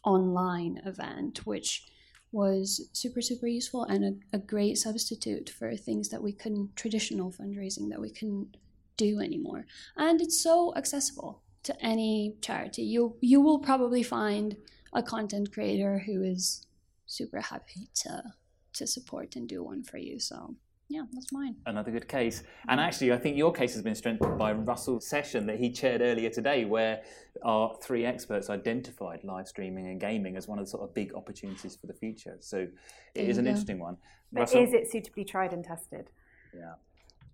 online 0.05 0.81
event, 0.85 1.47
which 1.47 1.87
was 2.33 2.88
super, 2.93 3.23
super 3.23 3.47
useful 3.47 3.85
and 3.85 4.05
a, 4.05 4.37
a 4.37 4.38
great 4.38 4.77
substitute 4.77 5.49
for 5.49 5.75
things 5.77 6.09
that 6.11 6.23
we 6.23 6.33
couldn't, 6.33 6.77
traditional 6.77 7.31
fundraising 7.33 7.88
that 7.88 8.00
we 8.00 8.11
couldn't 8.11 8.57
do 8.97 9.21
anymore. 9.21 9.65
And 9.97 10.21
it's 10.21 10.43
so 10.43 10.75
accessible 10.77 11.43
to 11.62 11.85
any 11.85 12.37
charity. 12.43 12.83
You, 12.83 13.17
you 13.21 13.41
will 13.41 13.59
probably 13.59 14.03
find 14.03 14.57
a 14.93 15.03
content 15.03 15.53
creator 15.53 16.03
who 16.05 16.23
is 16.23 16.67
super 17.07 17.41
happy 17.41 17.88
to, 18.03 18.23
to 18.75 18.87
support 18.87 19.37
and 19.37 19.49
do 19.49 19.62
one 19.62 19.83
for 19.83 19.99
you. 19.99 20.21
So 20.21 20.57
yeah, 20.88 21.02
that's 21.12 21.33
mine. 21.33 21.57
Another 21.66 21.90
good 21.90 22.09
case. 22.09 22.42
And 22.66 22.80
actually, 22.80 23.12
I 23.12 23.18
think 23.18 23.37
your 23.37 23.52
case 23.52 23.75
has 23.75 23.83
been 23.83 23.95
strengthened 23.95 24.38
by 24.38 24.52
Russell's 24.52 25.07
session 25.07 25.47
that 25.47 25.59
he 25.59 25.71
chaired 25.71 26.00
earlier 26.00 26.30
today, 26.30 26.64
where 26.64 27.02
our 27.45 27.75
three 27.83 28.07
experts 28.07 28.49
identified 28.49 29.23
live 29.23 29.47
streaming 29.47 29.88
and 29.88 30.00
gaming 30.00 30.37
as 30.37 30.49
one 30.49 30.59
of 30.59 30.64
the 30.64 30.71
sort 30.71 30.85
of 30.85 30.95
big 30.95 31.14
opportunities 31.14 31.76
for 31.76 31.87
the 31.87 31.92
future. 31.92 32.37
So 32.40 32.66
it 33.14 33.28
is 33.28 33.37
an 33.37 33.47
interesting 33.47 33.78
one. 33.78 33.99
But 34.33 34.40
Russell? 34.40 34.64
is 34.64 34.73
it 34.73 34.90
suitably 34.90 35.25
tried 35.25 35.52
and 35.52 35.62
tested? 35.62 36.09
Yeah. 36.57 36.75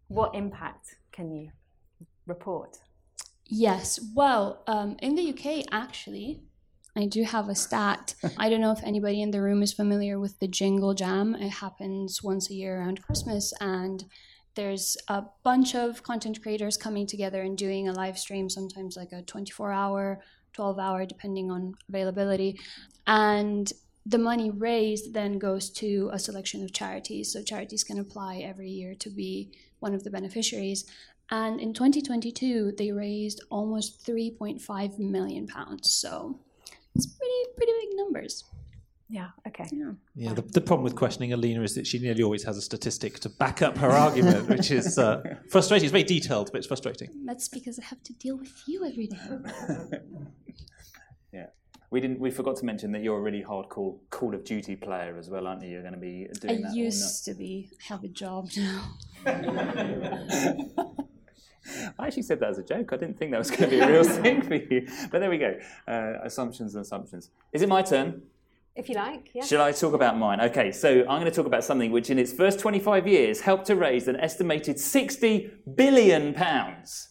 What 0.08 0.34
impact 0.34 0.96
can 1.12 1.30
you 1.30 1.50
report? 2.26 2.78
Yes. 3.46 4.00
Well, 4.16 4.64
um, 4.66 4.96
in 5.00 5.14
the 5.14 5.28
UK, 5.30 5.66
actually, 5.70 6.42
I 6.96 7.06
do 7.06 7.24
have 7.24 7.48
a 7.48 7.54
stat. 7.54 8.14
I 8.38 8.48
don't 8.48 8.60
know 8.60 8.72
if 8.72 8.82
anybody 8.82 9.20
in 9.20 9.30
the 9.30 9.42
room 9.42 9.62
is 9.62 9.72
familiar 9.72 10.18
with 10.18 10.38
the 10.38 10.48
Jingle 10.48 10.94
Jam. 10.94 11.34
It 11.34 11.50
happens 11.50 12.22
once 12.22 12.50
a 12.50 12.54
year 12.54 12.78
around 12.80 13.02
Christmas, 13.02 13.52
and 13.60 14.04
there's 14.54 14.96
a 15.08 15.24
bunch 15.42 15.74
of 15.74 16.02
content 16.02 16.40
creators 16.42 16.76
coming 16.76 17.06
together 17.06 17.42
and 17.42 17.58
doing 17.58 17.88
a 17.88 17.92
live 17.92 18.18
stream, 18.18 18.48
sometimes 18.48 18.96
like 18.96 19.12
a 19.12 19.22
24 19.22 19.72
hour, 19.72 20.20
12 20.52 20.78
hour, 20.78 21.04
depending 21.04 21.50
on 21.50 21.74
availability. 21.88 22.60
And 23.06 23.72
the 24.06 24.18
money 24.18 24.50
raised 24.50 25.14
then 25.14 25.38
goes 25.38 25.70
to 25.70 26.10
a 26.12 26.18
selection 26.18 26.62
of 26.62 26.72
charities. 26.72 27.32
So 27.32 27.42
charities 27.42 27.82
can 27.82 27.98
apply 27.98 28.38
every 28.38 28.70
year 28.70 28.94
to 28.96 29.10
be 29.10 29.50
one 29.80 29.94
of 29.94 30.04
the 30.04 30.10
beneficiaries. 30.10 30.84
And 31.30 31.58
in 31.58 31.72
2022, 31.72 32.74
they 32.76 32.92
raised 32.92 33.42
almost 33.50 34.06
3.5 34.06 34.98
million 34.98 35.46
pounds. 35.46 35.92
So 35.92 36.38
it's 36.94 37.06
pretty, 37.06 37.32
pretty 37.56 37.72
big 37.80 37.96
numbers. 37.96 38.44
Yeah, 39.08 39.28
okay. 39.46 39.66
Yeah. 39.70 39.92
Yeah, 40.14 40.32
the, 40.32 40.42
the 40.42 40.60
problem 40.60 40.82
with 40.82 40.96
questioning 40.96 41.32
Alina 41.32 41.62
is 41.62 41.74
that 41.74 41.86
she 41.86 41.98
nearly 41.98 42.22
always 42.22 42.42
has 42.44 42.56
a 42.56 42.62
statistic 42.62 43.20
to 43.20 43.28
back 43.28 43.60
up 43.62 43.76
her 43.78 43.90
argument, 43.90 44.48
which 44.48 44.70
is 44.70 44.98
uh, 44.98 45.22
frustrating. 45.50 45.84
It's 45.84 45.92
very 45.92 46.04
detailed, 46.04 46.50
but 46.50 46.58
it's 46.58 46.66
frustrating. 46.66 47.10
That's 47.24 47.48
because 47.48 47.78
I 47.78 47.84
have 47.84 48.02
to 48.04 48.12
deal 48.14 48.36
with 48.38 48.52
you 48.66 48.84
every 48.84 49.06
day. 49.08 49.18
Yeah. 51.32 51.46
We 51.90 52.00
didn't. 52.00 52.20
We 52.20 52.30
forgot 52.30 52.56
to 52.56 52.64
mention 52.64 52.92
that 52.92 53.02
you're 53.02 53.18
a 53.18 53.20
really 53.20 53.42
hardcore 53.42 53.98
Call 54.10 54.34
of 54.34 54.44
Duty 54.44 54.76
player 54.76 55.16
as 55.18 55.28
well, 55.28 55.46
aren't 55.48 55.62
you? 55.62 55.70
You're 55.70 55.82
going 55.82 55.94
to 55.94 56.00
be 56.00 56.28
I 56.28 56.38
doing 56.38 56.62
that. 56.62 56.68
all 56.70 56.76
used 56.76 57.24
to 57.24 57.34
be, 57.34 57.70
have 57.88 58.04
a 58.04 58.08
job 58.08 58.48
now. 58.56 58.96
I 61.98 62.06
actually 62.06 62.22
said 62.22 62.40
that 62.40 62.50
as 62.50 62.58
a 62.58 62.62
joke. 62.62 62.92
I 62.92 62.96
didn't 62.96 63.18
think 63.18 63.30
that 63.32 63.38
was 63.38 63.50
going 63.50 63.62
to 63.62 63.68
be 63.68 63.80
a 63.80 63.88
real 63.88 64.04
thing 64.22 64.42
for 64.42 64.54
you. 64.54 64.88
But 65.10 65.20
there 65.20 65.30
we 65.30 65.38
go. 65.38 65.58
Uh, 65.86 66.14
assumptions 66.22 66.74
and 66.74 66.82
assumptions. 66.82 67.30
Is 67.52 67.62
it 67.62 67.68
my 67.68 67.82
turn? 67.82 68.22
If 68.76 68.88
you 68.88 68.96
like, 68.96 69.30
yeah. 69.32 69.44
Shall 69.44 69.62
I 69.62 69.70
talk 69.70 69.94
about 69.94 70.18
mine? 70.18 70.40
Okay, 70.40 70.72
so 70.72 71.00
I'm 71.02 71.20
going 71.20 71.26
to 71.26 71.30
talk 71.30 71.46
about 71.46 71.62
something 71.62 71.92
which, 71.92 72.10
in 72.10 72.18
its 72.18 72.32
first 72.32 72.58
25 72.58 73.06
years, 73.06 73.40
helped 73.40 73.66
to 73.66 73.76
raise 73.76 74.08
an 74.08 74.16
estimated 74.16 74.80
60 74.80 75.52
billion 75.76 76.34
pounds. 76.34 77.10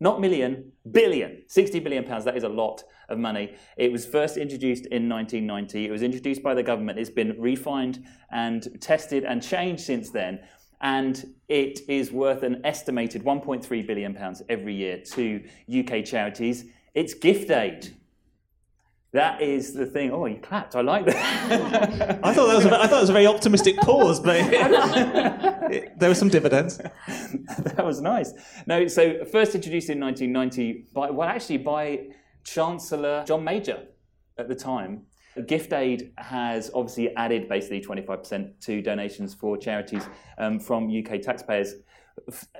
Not 0.00 0.20
million, 0.20 0.72
billion. 0.90 1.44
60 1.46 1.78
billion 1.78 2.02
pounds. 2.02 2.24
That 2.24 2.36
is 2.36 2.42
a 2.42 2.48
lot 2.48 2.82
of 3.08 3.18
money. 3.18 3.54
It 3.76 3.92
was 3.92 4.04
first 4.04 4.36
introduced 4.36 4.86
in 4.86 5.08
1990. 5.08 5.86
It 5.86 5.90
was 5.90 6.02
introduced 6.02 6.42
by 6.42 6.52
the 6.54 6.64
government. 6.64 6.98
It's 6.98 7.10
been 7.10 7.36
refined 7.38 8.04
and 8.32 8.66
tested 8.80 9.24
and 9.24 9.40
changed 9.40 9.84
since 9.84 10.10
then. 10.10 10.40
And 10.84 11.34
it 11.48 11.80
is 11.88 12.12
worth 12.12 12.42
an 12.42 12.60
estimated 12.62 13.24
1.3 13.24 13.86
billion 13.86 14.14
pounds 14.14 14.42
every 14.50 14.74
year 14.74 14.98
to 15.14 15.42
UK 15.80 16.04
charities. 16.04 16.66
It's 16.92 17.14
gift 17.14 17.50
aid. 17.50 17.96
That 19.12 19.40
is 19.40 19.72
the 19.72 19.86
thing. 19.86 20.10
Oh, 20.12 20.26
you 20.26 20.36
clapped. 20.36 20.76
I 20.76 20.82
like 20.82 21.06
that. 21.06 22.20
I 22.22 22.34
thought 22.34 22.48
that 22.48 22.56
was 22.56 22.66
a, 22.66 22.78
I 22.82 22.86
thought 22.86 22.98
it 22.98 23.00
was 23.02 23.10
a 23.10 23.14
very 23.14 23.26
optimistic 23.26 23.76
pause, 23.78 24.20
but 24.20 24.36
it- 24.36 25.98
there 25.98 26.10
were 26.10 26.14
some 26.14 26.28
dividends. 26.28 26.76
that 27.08 27.82
was 27.84 28.02
nice. 28.02 28.34
No, 28.66 28.86
so 28.86 29.24
first 29.24 29.54
introduced 29.54 29.88
in 29.88 29.98
1990 30.00 30.88
by, 30.92 31.10
well, 31.10 31.28
actually 31.28 31.58
by 31.58 32.08
Chancellor 32.44 33.24
John 33.26 33.42
Major 33.42 33.84
at 34.36 34.48
the 34.48 34.54
time. 34.54 35.06
Gift 35.46 35.72
Aid 35.72 36.12
has 36.18 36.70
obviously 36.74 37.14
added 37.16 37.48
basically 37.48 37.80
25% 37.80 38.60
to 38.60 38.80
donations 38.80 39.34
for 39.34 39.56
charities 39.56 40.06
um, 40.38 40.60
from 40.60 40.88
UK 40.88 41.20
taxpayers 41.20 41.74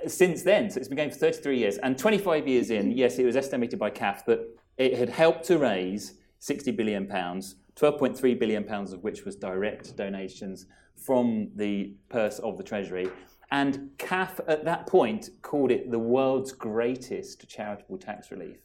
since 0.07 0.43
then. 0.43 0.69
So 0.69 0.79
it's 0.79 0.87
been 0.87 0.97
going 0.97 1.11
for 1.11 1.17
33 1.17 1.57
years. 1.57 1.77
And 1.77 1.97
25 1.97 2.47
years 2.47 2.69
in, 2.69 2.91
yes, 2.91 3.17
it 3.17 3.25
was 3.25 3.35
estimated 3.35 3.79
by 3.79 3.89
CAF 3.89 4.25
that 4.25 4.41
it 4.77 4.97
had 4.97 5.09
helped 5.09 5.45
to 5.45 5.57
raise 5.57 6.15
60 6.39 6.71
billion 6.71 7.07
pounds, 7.07 7.55
12.3 7.77 8.37
billion 8.37 8.63
pounds 8.63 8.91
of 8.91 9.03
which 9.03 9.23
was 9.23 9.35
direct 9.35 9.95
donations 9.95 10.65
from 10.95 11.49
the 11.55 11.95
purse 12.09 12.39
of 12.39 12.57
the 12.57 12.63
Treasury. 12.63 13.09
And 13.51 13.91
CAF 13.97 14.39
at 14.47 14.65
that 14.65 14.87
point 14.87 15.29
called 15.41 15.71
it 15.71 15.91
the 15.91 15.99
world's 15.99 16.51
greatest 16.51 17.47
charitable 17.47 17.97
tax 17.97 18.31
relief, 18.31 18.57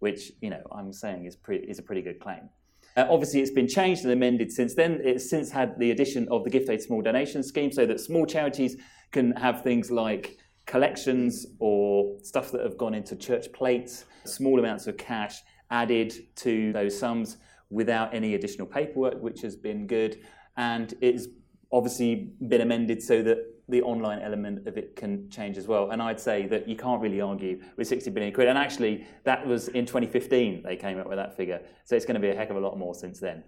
which 0.00 0.32
you 0.40 0.50
know 0.50 0.62
I'm 0.72 0.92
saying 0.92 1.26
is 1.26 1.36
pretty, 1.36 1.66
is 1.66 1.78
a 1.78 1.82
pretty 1.82 2.02
good 2.02 2.18
claim. 2.18 2.48
Uh, 2.96 3.06
obviously, 3.08 3.40
it's 3.40 3.50
been 3.50 3.68
changed 3.68 4.04
and 4.04 4.12
amended 4.12 4.52
since 4.52 4.74
then. 4.74 5.00
It's 5.02 5.28
since 5.28 5.50
had 5.50 5.78
the 5.78 5.90
addition 5.90 6.28
of 6.30 6.44
the 6.44 6.50
Gift 6.50 6.68
Aid 6.68 6.82
Small 6.82 7.02
Donation 7.02 7.42
Scheme, 7.42 7.72
so 7.72 7.86
that 7.86 8.00
small 8.00 8.26
charities 8.26 8.76
can 9.10 9.32
have 9.32 9.62
things 9.62 9.90
like 9.90 10.38
collections 10.66 11.46
or 11.58 12.18
stuff 12.22 12.52
that 12.52 12.62
have 12.62 12.78
gone 12.78 12.94
into 12.94 13.16
church 13.16 13.52
plates, 13.52 14.04
small 14.24 14.58
amounts 14.58 14.86
of 14.86 14.96
cash 14.96 15.42
added 15.70 16.12
to 16.36 16.72
those 16.72 16.98
sums 16.98 17.38
without 17.70 18.14
any 18.14 18.34
additional 18.34 18.66
paperwork, 18.66 19.20
which 19.22 19.40
has 19.40 19.56
been 19.56 19.86
good. 19.86 20.18
And 20.56 20.92
it's 21.00 21.26
obviously 21.72 22.30
been 22.46 22.60
amended 22.60 23.02
so 23.02 23.22
that 23.22 23.38
the 23.72 23.82
online 23.82 24.20
element 24.20 24.68
of 24.68 24.76
it 24.76 24.94
can 24.94 25.28
change 25.30 25.56
as 25.58 25.66
well. 25.66 25.90
And 25.90 26.00
I'd 26.00 26.20
say 26.20 26.46
that 26.46 26.68
you 26.68 26.76
can't 26.76 27.00
really 27.00 27.20
argue 27.20 27.60
with 27.76 27.88
60 27.88 28.10
billion 28.10 28.32
quid. 28.32 28.46
And 28.48 28.56
actually, 28.56 29.06
that 29.24 29.44
was 29.46 29.68
in 29.68 29.86
2015 29.86 30.62
they 30.62 30.76
came 30.76 30.98
up 31.00 31.08
with 31.08 31.16
that 31.18 31.36
figure. 31.36 31.60
So 31.84 31.96
it's 31.96 32.04
going 32.04 32.14
to 32.14 32.20
be 32.20 32.28
a 32.28 32.34
heck 32.34 32.50
of 32.50 32.56
a 32.56 32.60
lot 32.60 32.78
more 32.78 32.94
since 32.94 33.18
then. 33.18 33.42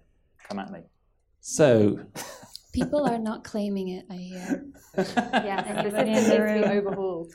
Come 0.48 0.58
at 0.58 0.72
me. 0.72 0.80
So, 1.40 2.00
People 2.72 3.06
are 3.06 3.18
not 3.18 3.44
claiming 3.44 3.88
it, 3.88 4.04
I 4.10 4.14
hear. 4.16 4.64
Yeah, 4.96 5.62
and 5.64 5.86
the 5.86 5.92
Everybody 5.92 5.92
system 5.92 6.08
in 6.08 6.12
needs 6.14 6.28
the 6.28 6.40
room. 6.42 6.64
overhauled. 6.64 7.32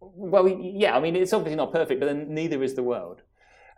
Well, 0.00 0.48
yeah, 0.48 0.96
I 0.96 1.00
mean, 1.00 1.16
it's 1.16 1.32
obviously 1.34 1.56
not 1.56 1.70
perfect, 1.72 2.00
but 2.00 2.06
then 2.06 2.32
neither 2.32 2.62
is 2.62 2.74
the 2.74 2.82
world. 2.82 3.22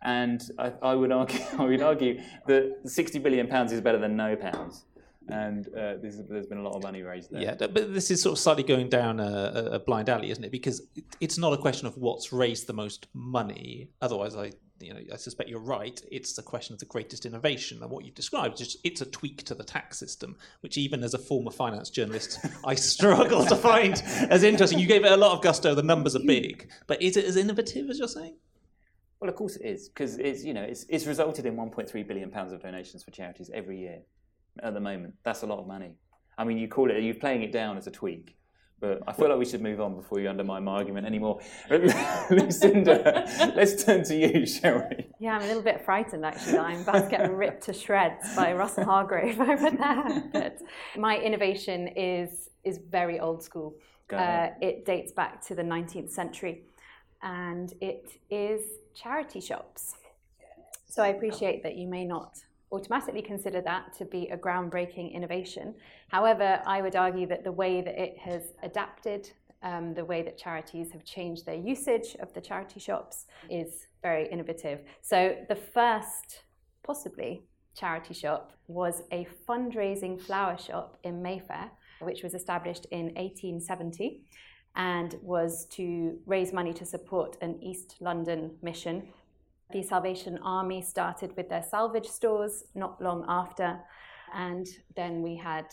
And 0.02 0.40
I, 0.58 0.72
I 0.82 0.94
would 0.94 1.10
argue, 1.10 1.40
I 1.58 1.64
would 1.64 1.82
argue 1.82 2.20
that 2.46 2.82
60 2.84 3.18
billion 3.18 3.48
pounds 3.48 3.72
is 3.72 3.80
better 3.80 3.98
than 3.98 4.16
no 4.16 4.36
pounds. 4.36 4.84
And 5.32 5.66
uh, 5.68 5.94
there's, 6.00 6.18
there's 6.28 6.46
been 6.46 6.58
a 6.58 6.62
lot 6.62 6.74
of 6.76 6.82
money 6.82 7.02
raised 7.02 7.30
there. 7.30 7.42
yeah, 7.42 7.54
but 7.54 7.92
this 7.94 8.10
is 8.10 8.22
sort 8.22 8.32
of 8.32 8.38
slightly 8.38 8.62
going 8.62 8.88
down 8.88 9.20
a, 9.20 9.52
a- 9.54 9.70
a 9.72 9.78
blind 9.78 10.08
alley, 10.08 10.30
isn't 10.30 10.44
it? 10.44 10.50
Because 10.52 10.80
it- 10.96 11.04
it's 11.20 11.38
not 11.38 11.52
a 11.52 11.56
question 11.58 11.86
of 11.86 11.96
what's 11.96 12.32
raised 12.32 12.66
the 12.66 12.72
most 12.72 13.06
money. 13.14 13.88
Otherwise, 14.02 14.34
I, 14.36 14.52
you 14.80 14.94
know, 14.94 15.00
I 15.12 15.16
suspect 15.16 15.48
you're 15.50 15.60
right. 15.60 16.00
It's 16.10 16.36
a 16.38 16.42
question 16.42 16.72
of 16.72 16.78
the 16.80 16.86
greatest 16.86 17.26
innovation, 17.26 17.82
and 17.82 17.90
what 17.90 18.04
you've 18.04 18.14
described. 18.14 18.60
Is 18.60 18.78
it's 18.82 19.00
a 19.02 19.06
tweak 19.06 19.44
to 19.44 19.54
the 19.54 19.64
tax 19.64 19.98
system, 19.98 20.36
which 20.62 20.78
even 20.78 21.04
as 21.04 21.12
a 21.14 21.18
former 21.18 21.50
finance 21.50 21.90
journalist, 21.90 22.38
I 22.64 22.74
struggle 22.76 23.44
to 23.44 23.56
find 23.56 24.02
as 24.30 24.42
interesting. 24.42 24.78
You 24.78 24.86
gave 24.86 25.04
it 25.04 25.12
a 25.12 25.16
lot 25.16 25.36
of 25.36 25.42
gusto. 25.42 25.74
The 25.74 25.82
numbers 25.82 26.16
are 26.16 26.24
big, 26.26 26.70
but 26.86 27.00
is 27.02 27.16
it 27.16 27.24
as 27.26 27.36
innovative 27.36 27.90
as 27.90 27.98
you're 27.98 28.08
saying? 28.08 28.36
Well, 29.20 29.28
of 29.28 29.36
course 29.36 29.56
it 29.56 29.66
is, 29.66 29.90
because 29.90 30.16
it's 30.16 30.44
you 30.44 30.54
know 30.54 30.62
it's, 30.62 30.86
it's 30.88 31.04
resulted 31.06 31.44
in 31.44 31.54
1.3 31.56 32.06
billion 32.08 32.30
pounds 32.30 32.52
of 32.54 32.62
donations 32.62 33.02
for 33.04 33.10
charities 33.10 33.50
every 33.52 33.78
year. 33.78 33.98
At 34.62 34.74
the 34.74 34.80
moment, 34.80 35.14
that's 35.24 35.42
a 35.42 35.46
lot 35.46 35.58
of 35.58 35.66
money. 35.66 35.94
I 36.36 36.44
mean, 36.44 36.58
you 36.58 36.68
call 36.68 36.90
it 36.90 37.02
you're 37.02 37.14
playing 37.14 37.42
it 37.42 37.52
down 37.52 37.76
as 37.76 37.86
a 37.86 37.90
tweak, 37.90 38.36
but 38.80 39.02
I 39.06 39.12
feel 39.12 39.28
like 39.28 39.38
we 39.38 39.44
should 39.44 39.60
move 39.60 39.80
on 39.80 39.94
before 39.94 40.20
you 40.20 40.30
undermine 40.30 40.64
my 40.64 40.72
argument 40.72 41.06
anymore. 41.06 41.40
Lucinda, 41.70 43.26
let's 43.54 43.84
turn 43.84 44.04
to 44.04 44.16
you, 44.16 44.46
shall 44.46 44.88
we? 44.90 45.06
Yeah, 45.18 45.36
I'm 45.36 45.42
a 45.42 45.46
little 45.46 45.62
bit 45.62 45.84
frightened 45.84 46.24
actually. 46.24 46.58
I'm 46.58 46.80
about 46.80 47.04
to 47.04 47.10
get 47.10 47.30
ripped 47.30 47.64
to 47.64 47.74
shreds 47.74 48.34
by 48.34 48.54
Russell 48.54 48.84
Hargrave 48.84 49.38
over 49.52 49.70
there. 49.70 50.24
But 50.32 50.58
my 50.96 51.18
innovation 51.18 51.88
is 51.88 52.48
is 52.64 52.78
very 52.78 53.20
old 53.20 53.42
school. 53.42 53.74
Uh, 54.12 54.48
it 54.60 54.84
dates 54.84 55.12
back 55.12 55.40
to 55.46 55.54
the 55.54 55.62
19th 55.62 56.10
century, 56.10 56.64
and 57.22 57.72
it 57.80 58.10
is 58.28 58.62
charity 58.94 59.40
shops. 59.40 59.94
So 60.88 61.02
I 61.02 61.08
appreciate 61.08 61.62
that 61.62 61.76
you 61.76 61.86
may 61.86 62.04
not 62.04 62.40
automatically 62.72 63.22
consider 63.22 63.60
that 63.60 63.92
to 63.98 64.04
be 64.04 64.28
a 64.28 64.36
groundbreaking 64.36 65.12
innovation. 65.12 65.74
However, 66.08 66.62
I 66.66 66.82
would 66.82 66.96
argue 66.96 67.26
that 67.26 67.44
the 67.44 67.52
way 67.52 67.80
that 67.80 68.00
it 68.00 68.16
has 68.18 68.52
adapted, 68.62 69.30
um, 69.62 69.94
the 69.94 70.04
way 70.04 70.22
that 70.22 70.38
charities 70.38 70.92
have 70.92 71.04
changed 71.04 71.46
their 71.46 71.56
usage 71.56 72.16
of 72.20 72.32
the 72.32 72.40
charity 72.40 72.80
shops 72.80 73.26
is 73.48 73.86
very 74.02 74.28
innovative. 74.28 74.80
So 75.02 75.36
the 75.48 75.56
first, 75.56 76.44
possibly, 76.82 77.42
charity 77.74 78.14
shop 78.14 78.52
was 78.68 79.02
a 79.12 79.26
fundraising 79.48 80.20
flower 80.20 80.56
shop 80.56 80.96
in 81.02 81.22
Mayfair, 81.22 81.70
which 82.00 82.22
was 82.22 82.34
established 82.34 82.86
in 82.90 83.06
1870 83.16 84.22
and 84.76 85.16
was 85.22 85.66
to 85.66 86.18
raise 86.26 86.52
money 86.52 86.72
to 86.72 86.86
support 86.86 87.36
an 87.40 87.60
East 87.60 87.96
London 88.00 88.52
mission. 88.62 89.08
The 89.72 89.82
Salvation 89.82 90.38
Army 90.42 90.82
started 90.82 91.36
with 91.36 91.48
their 91.48 91.62
salvage 91.62 92.08
stores 92.08 92.64
not 92.74 93.00
long 93.00 93.24
after, 93.28 93.78
and 94.34 94.66
then 94.96 95.22
we 95.22 95.36
had 95.36 95.66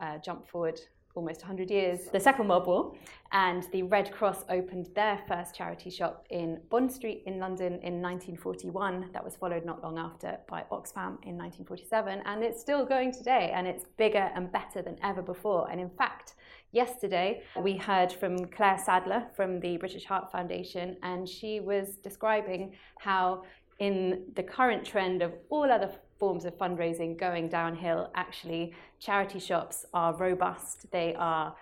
uh, 0.00 0.18
jump 0.18 0.46
forward 0.46 0.78
almost 1.14 1.40
100 1.40 1.70
years, 1.70 2.06
the 2.12 2.20
Second 2.20 2.48
World 2.48 2.66
War, 2.66 2.94
and 3.32 3.66
the 3.72 3.82
Red 3.82 4.12
Cross 4.12 4.44
opened 4.48 4.88
their 4.94 5.18
first 5.26 5.54
charity 5.54 5.90
shop 5.90 6.26
in 6.30 6.60
Bond 6.70 6.92
Street 6.92 7.22
in 7.26 7.38
London 7.38 7.74
in 7.82 8.00
1941. 8.00 9.10
That 9.12 9.24
was 9.24 9.36
followed 9.36 9.64
not 9.64 9.82
long 9.82 9.98
after 9.98 10.38
by 10.48 10.64
Oxfam 10.70 11.18
in 11.24 11.36
1947, 11.36 12.22
and 12.24 12.44
it's 12.44 12.60
still 12.60 12.84
going 12.84 13.12
today, 13.12 13.52
and 13.54 13.66
it's 13.66 13.84
bigger 13.96 14.30
and 14.34 14.52
better 14.52 14.82
than 14.82 14.96
ever 15.02 15.22
before. 15.22 15.70
And 15.70 15.80
in 15.80 15.90
fact, 15.90 16.34
yesterday 16.72 17.42
we 17.56 17.76
heard 17.76 18.12
from 18.12 18.46
Claire 18.46 18.78
Sadler 18.78 19.26
from 19.34 19.60
the 19.60 19.76
British 19.76 20.04
Heart 20.04 20.30
Foundation, 20.30 20.96
and 21.02 21.28
she 21.28 21.60
was 21.60 21.96
describing 22.02 22.74
how 22.98 23.42
in 23.78 24.24
the 24.36 24.42
current 24.42 24.84
trend 24.84 25.22
of 25.22 25.32
all 25.48 25.70
other 25.70 25.90
forms 26.18 26.44
of 26.44 26.56
fundraising 26.58 27.18
going 27.18 27.48
downhill, 27.48 28.10
actually, 28.14 28.74
charity 28.98 29.38
shops 29.38 29.86
are 29.94 30.14
robust. 30.16 30.90
They 30.92 31.14
are 31.14 31.56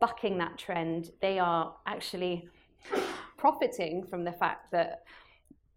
bucking 0.00 0.38
that 0.38 0.56
trend. 0.56 1.10
They 1.20 1.38
are 1.38 1.74
actually 1.86 2.48
profiting 3.36 4.06
from 4.06 4.24
the 4.24 4.32
fact 4.32 4.72
that 4.72 5.02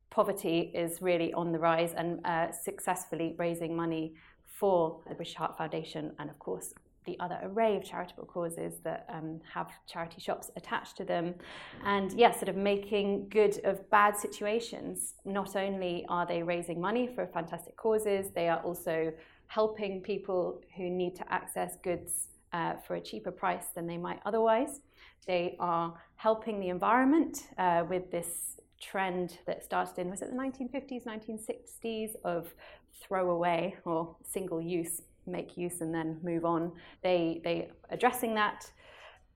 poverty 0.10 0.72
is 0.74 1.02
really 1.02 1.34
on 1.34 1.52
the 1.52 1.60
rise 1.60 1.94
and 1.94 2.26
uh, 2.26 2.52
successfully 2.52 3.36
raising 3.38 3.76
money 3.76 4.14
for 4.46 5.02
the 5.10 5.16
British 5.16 5.36
Heart 5.36 5.58
Foundation 5.58 6.14
and, 6.20 6.30
of 6.30 6.40
course, 6.40 6.74
the 7.06 7.20
other 7.20 7.40
array 7.44 7.78
of 7.78 7.84
charitable 7.84 8.26
causes 8.26 8.74
that 8.84 9.06
um, 9.10 9.40
have 9.54 9.72
charity 9.88 10.22
shops 10.22 10.52
attached 10.56 10.98
to 10.98 11.06
them. 11.06 11.36
And 11.84 12.12
yes, 12.12 12.18
yeah, 12.18 12.40
sort 12.40 12.50
of 12.50 12.56
making 12.56 13.30
good 13.30 13.60
of 13.64 13.90
bad 13.90 14.16
situations. 14.18 15.16
Not 15.26 15.56
only 15.56 16.06
are 16.10 16.26
they 16.26 16.44
raising 16.44 16.80
money 16.80 17.10
for 17.14 17.26
fantastic 17.28 17.76
causes, 17.76 18.28
they 18.36 18.50
are 18.50 18.60
also 18.60 19.12
helping 19.48 20.02
people 20.02 20.62
who 20.78 20.90
need 20.90 21.16
to 21.16 21.34
access 21.34 21.76
goods 21.84 22.28
uh, 22.54 22.76
for 22.86 22.96
a 22.96 23.02
cheaper 23.02 23.32
price 23.32 23.66
than 23.76 23.88
they 23.88 23.98
might 23.98 24.20
otherwise. 24.26 24.82
They 25.28 25.56
are 25.60 25.94
helping 26.16 26.60
the 26.60 26.70
environment 26.70 27.48
uh, 27.58 27.84
with 27.88 28.12
this 28.12 28.60
trend 28.82 29.40
that 29.46 29.64
started 29.64 29.98
in, 30.00 30.10
was 30.10 30.22
it 30.22 30.32
the 30.32 30.36
1950s, 30.36 31.06
1960s, 31.06 32.16
of 32.24 32.54
throwaway 33.02 33.76
or 33.86 34.16
single 34.24 34.62
use 34.62 35.02
make 35.26 35.58
use 35.58 35.82
and 35.82 35.94
then 35.94 36.20
move 36.24 36.46
on. 36.46 36.72
They 37.04 37.42
they 37.44 37.70
addressing 37.90 38.36
that, 38.36 38.70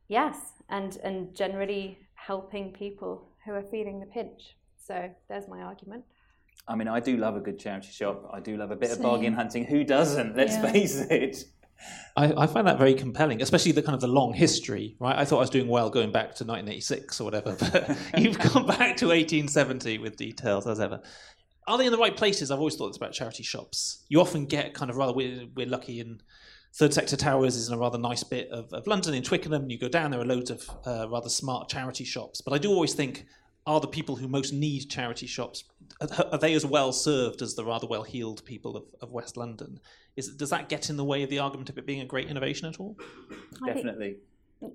yes, 0.08 0.38
and 0.70 0.98
and 1.04 1.36
generally 1.36 2.00
helping 2.14 2.72
people 2.72 3.30
who 3.46 3.54
are 3.54 3.64
feeling 3.64 4.00
the 4.00 4.06
pinch. 4.08 4.58
So 4.78 5.10
there's 5.30 5.48
my 5.48 5.62
argument. 5.62 6.04
I 6.68 6.76
mean, 6.76 6.88
I 6.88 7.00
do 7.00 7.18
love 7.18 7.36
a 7.36 7.40
good 7.40 7.60
charity 7.60 7.92
shop. 7.92 8.30
I 8.34 8.40
do 8.40 8.58
love 8.58 8.72
a 8.72 8.76
bit 8.76 8.90
Same. 8.90 8.98
of 8.98 9.04
bargain 9.04 9.34
hunting. 9.34 9.66
Who 9.66 9.84
doesn't? 9.84 10.36
Let's 10.36 10.56
yeah. 10.56 10.72
face 10.72 11.00
it. 11.02 11.46
I, 12.16 12.34
I, 12.44 12.48
find 12.48 12.66
that 12.68 12.78
very 12.78 12.94
compelling, 12.94 13.42
especially 13.42 13.74
the 13.74 13.82
kind 13.82 13.96
of 13.96 14.02
the 14.02 14.08
long 14.08 14.34
history, 14.34 14.96
right? 15.00 15.16
I 15.18 15.26
thought 15.26 15.38
I 15.38 15.42
was 15.42 15.50
doing 15.50 15.68
well 15.68 15.90
going 15.90 16.12
back 16.12 16.34
to 16.36 16.46
1986 16.46 17.20
or 17.20 17.26
whatever, 17.26 17.56
but 17.60 17.98
you've 18.18 18.40
gone 18.40 18.66
back 18.66 18.96
to 18.98 19.08
1870 19.08 19.98
with 19.98 20.16
details 20.16 20.68
as 20.68 20.80
ever 20.80 21.02
are 21.68 21.78
they 21.78 21.86
in 21.86 21.92
the 21.92 21.98
right 21.98 22.16
places? 22.16 22.52
I've 22.52 22.60
always 22.60 22.76
thought 22.76 22.88
it's 22.88 22.98
about 22.98 23.14
charity 23.14 23.44
shops. 23.44 24.04
You 24.08 24.22
often 24.22 24.46
get 24.46 24.74
kind 24.74 24.92
of 24.92 24.98
rather, 24.98 25.14
we're, 25.14 25.48
we're 25.56 25.68
lucky 25.68 26.00
in 26.00 26.22
Third 26.74 26.94
Sector 26.94 27.16
Towers 27.16 27.56
is 27.56 27.70
in 27.70 27.74
a 27.74 27.78
rather 27.78 27.98
nice 27.98 28.24
bit 28.24 28.50
of, 28.50 28.72
of 28.74 28.86
London, 28.86 29.14
in 29.14 29.24
Twickenham. 29.24 29.70
You 29.70 29.80
go 29.80 29.88
down, 29.88 30.12
there 30.12 30.20
are 30.20 30.26
loads 30.26 30.52
of 30.52 30.70
uh, 30.86 31.08
rather 31.10 31.30
smart 31.30 31.70
charity 31.70 32.04
shops. 32.04 32.42
But 32.42 32.54
I 32.54 32.58
do 32.58 32.70
always 32.70 32.94
think, 32.94 33.26
are 33.66 33.80
the 33.80 33.88
people 33.88 34.18
who 34.18 34.28
most 34.28 34.54
need 34.54 34.90
charity 34.90 35.26
shops, 35.26 35.64
are, 36.02 36.28
are 36.34 36.38
they 36.38 36.54
as 36.54 36.66
well 36.66 36.92
served 36.92 37.42
as 37.42 37.56
the 37.56 37.64
rather 37.64 37.88
well 37.88 38.04
heeled 38.04 38.44
people 38.44 38.76
of, 38.76 38.84
of 39.02 39.14
West 39.14 39.38
London? 39.38 39.80
Is, 40.18 40.36
does 40.36 40.50
that 40.50 40.68
get 40.68 40.90
in 40.90 40.98
the 40.98 41.06
way 41.06 41.24
of 41.24 41.30
the 41.30 41.40
argument 41.40 41.70
of 41.70 41.78
it 41.78 41.86
being 41.86 42.02
a 42.02 42.06
great 42.06 42.30
innovation 42.30 42.68
at 42.68 42.80
all? 42.80 42.98
Definitely. 43.66 44.18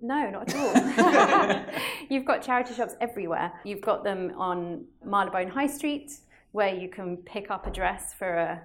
No, 0.01 0.31
not 0.31 0.55
at 0.55 0.57
all. 0.57 1.65
You've 2.09 2.25
got 2.25 2.43
charity 2.43 2.75
shops 2.75 2.95
everywhere. 3.01 3.53
You've 3.65 3.81
got 3.81 4.05
them 4.05 4.33
on 4.37 4.87
Marylebone 5.05 5.49
High 5.49 5.67
Street, 5.67 6.13
where 6.53 6.75
you 6.75 6.89
can 6.89 7.17
pick 7.19 7.51
up 7.51 7.67
a 7.67 7.71
dress 7.71 8.15
for 8.15 8.35
a, 8.35 8.63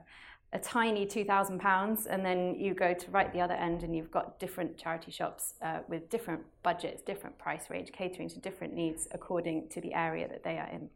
a 0.54 0.60
tiny 0.60 1.06
£2,000 1.06 2.06
and 2.10 2.25
then 2.25 2.56
you 2.60 2.74
go 2.74 2.94
to 2.94 3.12
right 3.12 3.32
the 3.34 3.42
other 3.42 3.54
end 3.54 3.84
and 3.84 3.96
you've 3.96 4.12
got 4.12 4.39
different 4.39 4.77
charity 4.77 5.12
shops 5.12 5.54
uh, 5.62 5.80
with 5.88 6.10
different 6.10 6.42
budgets, 6.63 7.01
different 7.01 7.38
price 7.38 7.70
range, 7.70 7.92
catering 7.92 8.30
to 8.30 8.39
different 8.39 8.74
needs 8.74 9.08
according 9.12 9.70
to 9.70 9.82
the 9.82 9.94
area 9.94 10.27
that 10.27 10.44
they 10.44 10.58
are 10.58 10.70
in. 10.70 10.89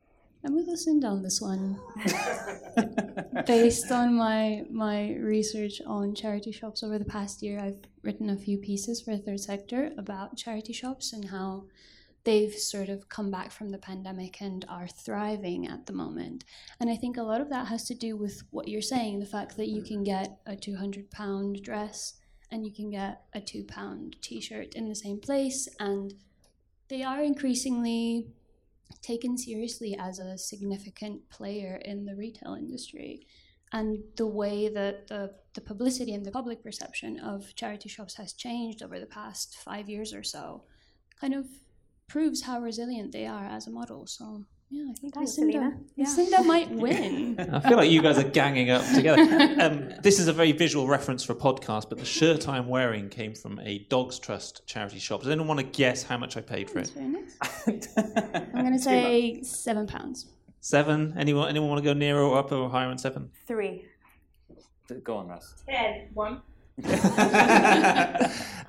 I'm 0.46 0.56
with 0.56 0.68
Lucinda 0.68 1.08
on 1.08 1.22
this 1.22 1.42
one. 1.42 1.78
Based 3.46 3.92
on 3.92 4.16
my 4.16 4.64
my 4.72 5.14
research 5.16 5.82
on 5.86 6.16
charity 6.16 6.54
shops 6.54 6.82
over 6.82 6.98
the 6.98 7.04
past 7.04 7.44
year, 7.44 7.60
I've 7.60 7.80
written 8.04 8.30
a 8.30 8.38
few 8.38 8.58
pieces 8.58 9.02
for 9.02 9.18
the 9.18 9.22
Third 9.22 9.42
Sector 9.42 9.92
about 9.98 10.38
charity 10.38 10.72
shops 10.72 11.12
and 11.12 11.26
how 11.26 11.66
they've 12.30 12.54
sort 12.54 12.90
of 12.90 13.10
come 13.10 13.32
back 13.32 13.52
from 13.52 13.72
the 13.72 13.78
pandemic 13.80 14.40
and 14.40 14.64
are 14.70 14.88
thriving 14.88 15.68
at 15.68 15.88
the 15.88 15.94
moment. 15.94 16.44
And 16.80 16.88
I 16.88 16.96
think 16.96 17.18
a 17.18 17.24
lot 17.24 17.42
of 17.42 17.50
that 17.50 17.70
has 17.70 17.86
to 17.86 17.96
do 17.96 18.16
with 18.16 18.44
what 18.52 18.68
you're 18.68 18.84
saying 18.84 19.20
the 19.20 19.26
fact 19.26 19.58
that 19.58 19.68
you 19.68 19.82
can 19.82 20.04
get 20.04 20.38
a 20.46 20.56
200 20.56 21.10
pound 21.10 21.64
dress 21.64 22.20
and 22.52 22.68
you 22.68 22.72
can 22.72 22.92
get 22.92 23.24
a 23.34 23.42
two 23.42 23.64
pound 23.64 24.18
t 24.22 24.40
shirt 24.42 24.76
in 24.76 24.88
the 24.88 24.94
same 24.94 25.20
place. 25.20 25.68
And 25.80 26.14
they 26.88 27.02
are 27.02 27.24
increasingly 27.24 28.28
taken 29.02 29.36
seriously 29.36 29.98
as 30.00 30.20
a 30.20 30.38
significant 30.38 31.28
player 31.32 31.82
in 31.84 32.06
the 32.06 32.16
retail 32.16 32.54
industry. 32.54 33.26
And 33.74 34.04
the 34.18 34.28
way 34.28 34.70
that 34.70 35.08
the, 35.08 35.34
the 35.56 35.62
publicity 35.62 36.14
and 36.14 36.24
the 36.24 36.32
public 36.32 36.62
perception 36.62 37.20
of 37.22 37.56
charity 37.56 37.90
shops 37.90 38.14
has 38.18 38.34
changed 38.34 38.84
over 38.84 39.00
the 39.00 39.08
past 39.08 39.58
five 39.58 39.90
years 39.90 40.14
or 40.14 40.22
so 40.22 40.66
kind 41.20 41.34
of 41.34 41.48
proves 42.10 42.42
how 42.42 42.60
resilient 42.60 43.14
they 43.14 43.26
are 43.26 43.46
as 43.46 43.68
a 43.68 43.72
model. 43.72 44.06
So 44.08 44.44
yeah, 44.72 44.84
I 44.90 44.94
think 44.94 45.16
Thanks, 45.16 45.38
Lucinda, 45.38 45.74
yeah. 45.96 46.06
Lucinda 46.06 46.44
might 46.44 46.70
win. 46.70 47.40
I 47.54 47.60
feel 47.62 47.78
like 47.78 47.90
you 47.90 48.02
guys 48.02 48.18
are 48.20 48.28
ganging 48.28 48.70
up 48.70 48.84
together. 48.94 49.26
Um, 49.60 49.92
this 50.04 50.20
is 50.20 50.28
a 50.28 50.34
very 50.34 50.52
visual 50.54 50.88
reference 50.88 51.24
for 51.24 51.34
a 51.34 51.36
podcast, 51.36 51.90
but 51.90 51.98
the 51.98 52.06
shirt 52.06 52.48
I'm 52.48 52.68
wearing 52.68 53.10
came 53.10 53.34
from 53.34 53.60
a 53.60 53.80
Dogs 53.90 54.20
Trust 54.20 54.66
charity 54.68 55.00
shop. 55.00 55.22
Does 55.22 55.30
anyone 55.30 55.48
want 55.48 55.60
to 55.60 55.66
guess 55.66 56.04
how 56.04 56.18
much 56.18 56.38
I 56.38 56.42
paid 56.42 56.70
for 56.70 56.76
That's 56.76 56.92
it? 56.92 57.02
Nice. 57.02 57.88
I'm 57.98 58.52
going 58.64 58.74
to 58.74 58.80
say 58.80 59.42
seven 59.42 59.86
pounds. 59.86 60.28
Seven? 60.62 61.14
Anyone? 61.18 61.50
Anyone 61.50 61.70
want 61.70 61.84
to 61.84 61.86
go 61.90 61.94
nearer 61.94 62.22
or 62.22 62.38
up 62.38 62.52
or 62.52 62.70
higher 62.70 62.88
than 62.88 62.98
seven? 62.98 63.32
Three. 63.48 63.86
Go 65.04 65.18
on, 65.18 65.28
Russ. 65.28 65.56
Ten. 65.68 66.10
One. 66.14 66.42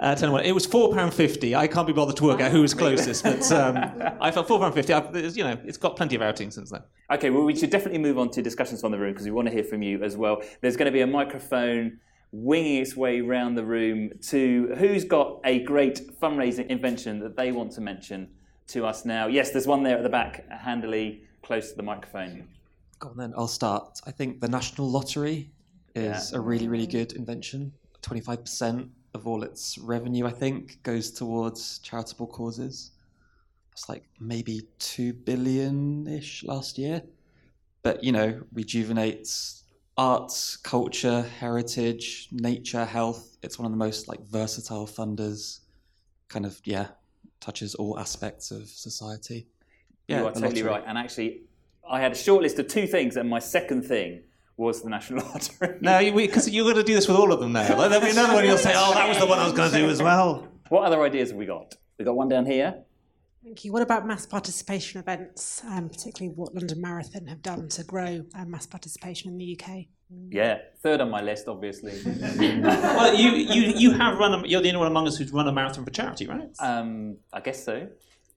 Uh, 0.00 0.14
tell 0.14 0.32
what, 0.32 0.46
it 0.46 0.52
was 0.52 0.66
four 0.66 0.92
pound 0.92 1.14
fifty. 1.14 1.54
I 1.54 1.66
can't 1.66 1.86
be 1.86 1.92
bothered 1.92 2.16
to 2.16 2.24
work 2.24 2.40
out 2.40 2.50
who 2.50 2.62
was 2.62 2.74
closest, 2.74 3.22
but 3.22 3.50
um, 3.52 3.76
I 4.20 4.30
felt 4.30 4.48
four 4.48 4.58
pound 4.58 4.74
fifty. 4.74 4.92
You 4.92 5.44
know, 5.44 5.58
it's 5.64 5.78
got 5.78 5.96
plenty 5.96 6.16
of 6.16 6.22
outings 6.22 6.54
since 6.54 6.70
then. 6.70 6.82
Okay, 7.10 7.30
well, 7.30 7.44
we 7.44 7.54
should 7.56 7.70
definitely 7.70 7.98
move 7.98 8.18
on 8.18 8.30
to 8.30 8.42
discussions 8.42 8.80
from 8.80 8.92
the 8.92 8.98
room 8.98 9.12
because 9.12 9.26
we 9.26 9.32
want 9.32 9.48
to 9.48 9.54
hear 9.54 9.64
from 9.64 9.82
you 9.82 10.02
as 10.02 10.16
well. 10.16 10.42
There's 10.60 10.76
going 10.76 10.86
to 10.86 10.92
be 10.92 11.02
a 11.02 11.06
microphone 11.06 11.98
winging 12.32 12.80
its 12.82 12.96
way 12.96 13.20
around 13.20 13.56
the 13.56 13.64
room 13.64 14.10
to 14.28 14.74
who's 14.78 15.04
got 15.04 15.40
a 15.44 15.60
great 15.64 16.18
fundraising 16.20 16.66
invention 16.68 17.18
that 17.20 17.36
they 17.36 17.52
want 17.52 17.72
to 17.72 17.80
mention 17.80 18.28
to 18.68 18.86
us 18.86 19.04
now. 19.04 19.26
Yes, 19.26 19.50
there's 19.50 19.66
one 19.66 19.82
there 19.82 19.96
at 19.96 20.02
the 20.02 20.08
back, 20.08 20.48
handily 20.50 21.24
close 21.42 21.70
to 21.70 21.76
the 21.76 21.82
microphone. 21.82 22.46
Go 23.00 23.08
on 23.08 23.16
then, 23.16 23.34
I'll 23.36 23.48
start. 23.48 24.00
I 24.06 24.10
think 24.10 24.40
the 24.40 24.48
National 24.48 24.88
Lottery 24.88 25.50
is 25.94 26.30
yeah. 26.30 26.38
a 26.38 26.40
really, 26.40 26.68
really 26.68 26.86
good 26.86 27.12
invention. 27.14 27.72
25% 28.02 28.88
of 29.14 29.26
all 29.26 29.42
its 29.42 29.78
revenue, 29.78 30.26
I 30.26 30.30
think, 30.30 30.82
goes 30.82 31.10
towards 31.10 31.78
charitable 31.80 32.28
causes. 32.28 32.92
It's 33.72 33.88
like 33.88 34.04
maybe 34.18 34.68
2 34.78 35.12
billion 35.12 36.06
ish 36.06 36.44
last 36.44 36.78
year. 36.78 37.02
But, 37.82 38.04
you 38.04 38.12
know, 38.12 38.42
rejuvenates 38.52 39.64
arts, 39.96 40.56
culture, 40.56 41.22
heritage, 41.40 42.28
nature, 42.30 42.84
health. 42.84 43.36
It's 43.42 43.58
one 43.58 43.66
of 43.66 43.72
the 43.72 43.78
most 43.78 44.08
like 44.08 44.20
versatile 44.26 44.86
funders. 44.86 45.60
Kind 46.28 46.46
of, 46.46 46.60
yeah, 46.64 46.88
touches 47.40 47.74
all 47.74 47.98
aspects 47.98 48.50
of 48.50 48.68
society. 48.68 49.46
Yeah, 50.08 50.20
you 50.20 50.26
are 50.26 50.32
totally 50.32 50.62
right. 50.62 50.84
And 50.86 50.96
actually, 50.96 51.42
I 51.88 52.00
had 52.00 52.12
a 52.12 52.16
short 52.16 52.42
list 52.42 52.58
of 52.58 52.68
two 52.68 52.86
things, 52.86 53.16
and 53.16 53.28
my 53.28 53.38
second 53.38 53.82
thing 53.82 54.22
was 54.60 54.82
the 54.82 54.90
National 54.90 55.24
Lottery. 55.32 55.78
no, 55.80 56.12
because 56.12 56.48
you're 56.48 56.64
going 56.64 56.76
to 56.76 56.84
do 56.84 56.94
this 56.94 57.08
with 57.08 57.16
all 57.16 57.32
of 57.32 57.40
them 57.40 57.52
now. 57.52 57.76
Like, 57.76 57.90
there'll 57.90 58.04
be 58.04 58.10
another 58.10 58.34
one 58.34 58.44
you'll 58.44 58.58
say, 58.58 58.74
oh, 58.76 58.92
that 58.94 59.08
was 59.08 59.18
the 59.18 59.26
one 59.26 59.38
I 59.38 59.44
was 59.44 59.54
going 59.54 59.72
to 59.72 59.78
do 59.78 59.88
as 59.88 60.02
well. 60.02 60.46
What 60.68 60.84
other 60.84 61.02
ideas 61.02 61.30
have 61.30 61.38
we 61.38 61.46
got? 61.46 61.74
We've 61.98 62.06
got 62.06 62.14
one 62.14 62.28
down 62.28 62.46
here. 62.46 62.84
Thank 63.42 63.64
you. 63.64 63.72
What 63.72 63.80
about 63.80 64.06
mass 64.06 64.26
participation 64.26 65.00
events, 65.00 65.62
um, 65.64 65.88
particularly 65.88 66.34
what 66.36 66.54
London 66.54 66.78
Marathon 66.78 67.26
have 67.26 67.40
done 67.40 67.70
to 67.70 67.84
grow 67.84 68.22
um, 68.34 68.50
mass 68.50 68.66
participation 68.66 69.30
in 69.30 69.38
the 69.38 69.58
UK? 69.58 69.86
Yeah, 70.28 70.58
third 70.82 71.00
on 71.00 71.10
my 71.10 71.22
list, 71.22 71.48
obviously. 71.48 71.98
well, 72.04 73.14
you, 73.14 73.30
you, 73.30 73.72
you 73.76 73.90
have 73.92 74.18
run, 74.18 74.34
a, 74.34 74.46
you're 74.46 74.60
the 74.60 74.68
only 74.68 74.78
one 74.78 74.88
among 74.88 75.06
us 75.06 75.16
who's 75.16 75.32
run 75.32 75.48
a 75.48 75.52
marathon 75.52 75.84
for 75.84 75.90
charity, 75.90 76.26
right? 76.26 76.50
Um, 76.58 77.16
I 77.32 77.40
guess 77.40 77.64
so. 77.64 77.88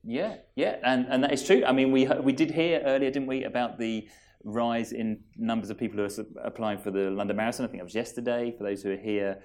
Yeah, 0.06 0.36
yeah, 0.56 0.78
and, 0.84 1.06
and 1.10 1.24
that 1.24 1.34
is 1.34 1.46
true. 1.46 1.64
I 1.66 1.74
mean, 1.74 1.92
we, 1.92 2.08
we 2.08 2.32
did 2.32 2.52
hear 2.52 2.82
earlier, 2.86 3.12
didn't 3.12 3.28
we, 3.28 3.44
about 3.44 3.80
the 3.80 4.08
rise 4.44 4.92
in 4.92 5.20
numbers 5.38 5.70
of 5.70 5.78
people 5.78 5.98
who 5.98 6.06
are 6.06 6.26
applying 6.44 6.78
for 6.78 6.92
the 6.92 7.10
London 7.10 7.38
Marathon. 7.38 7.66
I 7.66 7.70
think 7.70 7.80
it 7.80 7.84
was 7.84 7.96
yesterday. 7.96 8.54
For 8.58 8.64
those 8.64 8.84
who 8.84 8.92
are 8.92 8.98
here, 8.98 9.42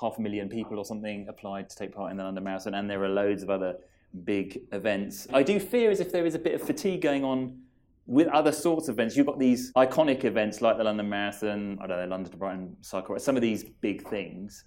half 0.00 0.18
a 0.18 0.20
million 0.20 0.48
people 0.48 0.78
or 0.78 0.84
something 0.84 1.26
applied 1.28 1.68
to 1.68 1.76
take 1.76 1.94
part 1.94 2.10
in 2.10 2.16
the 2.16 2.24
London 2.24 2.44
Marathon, 2.44 2.74
and 2.74 2.88
there 2.88 3.02
are 3.02 3.08
loads 3.08 3.42
of 3.42 3.50
other 3.50 3.76
big 4.24 4.60
events. 4.72 5.26
I 5.32 5.42
do 5.42 5.60
fear 5.60 5.90
as 5.90 6.00
if 6.00 6.12
there 6.12 6.26
is 6.26 6.34
a 6.34 6.38
bit 6.38 6.54
of 6.54 6.62
fatigue 6.62 7.02
going 7.02 7.24
on 7.24 7.58
with 8.06 8.26
other 8.28 8.50
sorts 8.50 8.88
of 8.88 8.96
events. 8.96 9.16
You've 9.16 9.26
got 9.26 9.38
these 9.38 9.72
iconic 9.74 10.24
events 10.24 10.60
like 10.60 10.78
the 10.78 10.84
London 10.84 11.08
Marathon, 11.08 11.78
I 11.80 11.86
don't 11.86 11.98
know, 11.98 12.06
London 12.06 12.32
to 12.32 12.38
Brighton 12.38 12.76
Cycle, 12.80 13.18
some 13.18 13.36
of 13.36 13.42
these 13.42 13.64
big 13.80 14.08
things. 14.08 14.64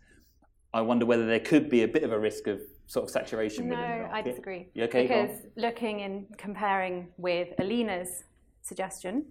I 0.74 0.82
wonder 0.82 1.06
whether 1.06 1.26
there 1.26 1.40
could 1.40 1.70
be 1.70 1.84
a 1.84 1.88
bit 1.88 2.04
of 2.04 2.12
a 2.12 2.20
risk 2.20 2.48
of 2.48 2.62
sort 2.88 3.04
of 3.04 3.10
saturation. 3.10 3.70
No, 3.70 4.10
I 4.12 4.22
disagree. 4.22 4.70
You 4.74 4.86
okay? 4.86 5.04
Because 5.04 5.46
looking 5.56 6.02
and 6.02 6.26
comparing 6.38 7.10
with 7.18 7.50
Alina's 7.60 8.24
suggestion, 8.62 9.26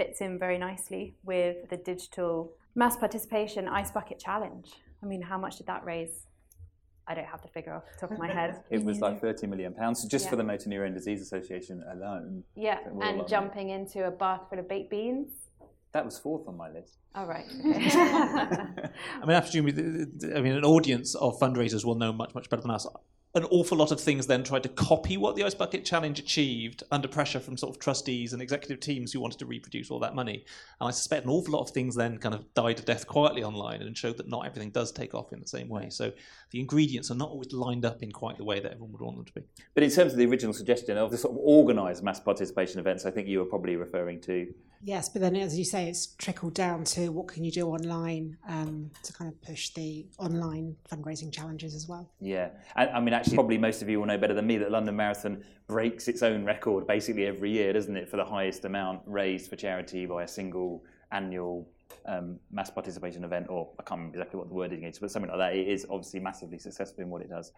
fits 0.00 0.22
in 0.22 0.38
very 0.38 0.56
nicely 0.56 1.14
with 1.24 1.68
the 1.68 1.76
digital 1.76 2.52
mass 2.74 2.96
participation 2.96 3.68
ice 3.68 3.90
bucket 3.90 4.18
challenge. 4.18 4.70
I 5.02 5.06
mean, 5.06 5.20
how 5.20 5.36
much 5.36 5.58
did 5.58 5.66
that 5.66 5.84
raise? 5.84 6.26
I 7.06 7.14
don't 7.14 7.26
have 7.26 7.42
the 7.42 7.48
figure 7.48 7.74
off 7.74 7.82
the 7.92 8.00
top 8.00 8.12
of 8.12 8.18
my 8.18 8.32
head. 8.32 8.62
it 8.70 8.82
was 8.82 9.00
like 9.00 9.20
30 9.20 9.46
million 9.48 9.74
pounds 9.74 10.06
just 10.06 10.24
yeah. 10.24 10.30
for 10.30 10.36
the 10.36 10.44
Motor 10.44 10.70
Neurone 10.70 10.94
Disease 10.94 11.20
Association 11.20 11.84
alone. 11.92 12.44
Yeah, 12.56 12.78
and 13.02 13.28
jumping 13.28 13.70
into 13.70 14.06
a 14.06 14.10
bath 14.10 14.42
full 14.48 14.58
of 14.58 14.68
baked 14.68 14.90
beans 14.90 15.32
That 15.92 16.04
was 16.04 16.18
fourth 16.18 16.48
on 16.48 16.56
my 16.56 16.70
list. 16.70 16.96
All 17.14 17.26
right. 17.26 17.44
I 17.64 19.26
mean, 19.26 19.36
I 19.36 19.40
presume, 19.40 19.66
I 19.66 20.40
mean, 20.40 20.54
an 20.54 20.64
audience 20.64 21.14
of 21.14 21.38
fundraisers 21.38 21.84
will 21.84 21.96
know 21.96 22.12
much, 22.12 22.34
much 22.34 22.48
better 22.48 22.62
than 22.62 22.70
us. 22.70 22.86
An 23.32 23.44
awful 23.44 23.78
lot 23.78 23.92
of 23.92 24.00
things 24.00 24.26
then 24.26 24.42
tried 24.42 24.64
to 24.64 24.68
copy 24.68 25.16
what 25.16 25.36
the 25.36 25.44
Ice 25.44 25.54
Bucket 25.54 25.84
Challenge 25.84 26.18
achieved 26.18 26.82
under 26.90 27.06
pressure 27.06 27.38
from 27.38 27.56
sort 27.56 27.74
of 27.74 27.80
trustees 27.80 28.32
and 28.32 28.42
executive 28.42 28.80
teams 28.80 29.12
who 29.12 29.20
wanted 29.20 29.38
to 29.38 29.46
reproduce 29.46 29.88
all 29.88 30.00
that 30.00 30.16
money. 30.16 30.44
And 30.80 30.88
I 30.88 30.90
suspect 30.90 31.26
an 31.26 31.30
awful 31.30 31.52
lot 31.52 31.60
of 31.60 31.70
things 31.70 31.94
then 31.94 32.18
kind 32.18 32.34
of 32.34 32.52
died 32.54 32.80
a 32.80 32.82
death 32.82 33.06
quietly 33.06 33.44
online 33.44 33.82
and 33.82 33.96
showed 33.96 34.16
that 34.16 34.28
not 34.28 34.46
everything 34.46 34.70
does 34.70 34.90
take 34.90 35.14
off 35.14 35.32
in 35.32 35.40
the 35.40 35.46
same 35.46 35.68
way. 35.68 35.90
So 35.90 36.10
the 36.50 36.58
ingredients 36.58 37.12
are 37.12 37.16
not 37.16 37.30
always 37.30 37.52
lined 37.52 37.84
up 37.84 38.02
in 38.02 38.10
quite 38.10 38.36
the 38.36 38.44
way 38.44 38.58
that 38.58 38.72
everyone 38.72 38.92
would 38.92 39.00
want 39.00 39.16
them 39.16 39.26
to 39.26 39.32
be. 39.34 39.42
But 39.74 39.84
in 39.84 39.90
terms 39.90 40.10
of 40.12 40.18
the 40.18 40.26
original 40.26 40.52
suggestion 40.52 40.98
of 40.98 41.12
the 41.12 41.18
sort 41.18 41.34
of 41.34 41.38
organised 41.38 42.02
mass 42.02 42.18
participation 42.18 42.80
events, 42.80 43.06
I 43.06 43.12
think 43.12 43.28
you 43.28 43.38
were 43.38 43.44
probably 43.44 43.76
referring 43.76 44.20
to 44.22 44.52
Yes, 44.82 45.10
but 45.10 45.20
then 45.20 45.36
as 45.36 45.58
you 45.58 45.64
say, 45.64 45.88
it's 45.88 46.06
trickled 46.06 46.54
down 46.54 46.84
to 46.84 47.10
what 47.10 47.28
can 47.28 47.44
you 47.44 47.50
do 47.50 47.68
online 47.68 48.38
um, 48.48 48.90
to 49.02 49.12
kind 49.12 49.30
of 49.30 49.40
push 49.42 49.70
the 49.70 50.06
online 50.18 50.74
fundraising 50.90 51.30
challenges 51.30 51.74
as 51.74 51.86
well. 51.86 52.10
Yeah, 52.18 52.48
I, 52.74 52.86
I 52.86 53.00
mean, 53.00 53.12
actually, 53.20 53.36
probably 53.36 53.58
most 53.58 53.82
of 53.82 53.88
you 53.88 53.98
will 54.00 54.06
know 54.06 54.18
better 54.18 54.34
than 54.34 54.46
me 54.46 54.58
that 54.58 54.70
London 54.70 54.96
Marathon 54.96 55.44
breaks 55.66 56.08
its 56.08 56.22
own 56.22 56.44
record 56.44 56.86
basically 56.86 57.26
every 57.26 57.50
year, 57.50 57.72
doesn't 57.72 57.96
it, 57.96 58.08
for 58.08 58.16
the 58.16 58.24
highest 58.24 58.64
amount 58.64 59.02
raised 59.06 59.48
for 59.48 59.56
charity 59.56 60.06
by 60.06 60.24
a 60.24 60.28
single 60.28 60.82
annual 61.12 61.68
um, 62.06 62.38
mass 62.50 62.70
participation 62.70 63.24
event, 63.24 63.46
or 63.48 63.70
I 63.78 63.82
can't 63.82 63.98
remember 63.98 64.18
exactly 64.18 64.38
what 64.38 64.48
the 64.48 64.54
wording 64.54 64.84
is, 64.84 64.98
but 64.98 65.10
something 65.10 65.30
like 65.30 65.38
that. 65.38 65.54
It 65.54 65.68
is 65.68 65.86
obviously 65.90 66.20
massively 66.20 66.58
successful 66.58 67.02
in 67.02 67.10
what 67.10 67.22
it 67.22 67.28
does. 67.28 67.52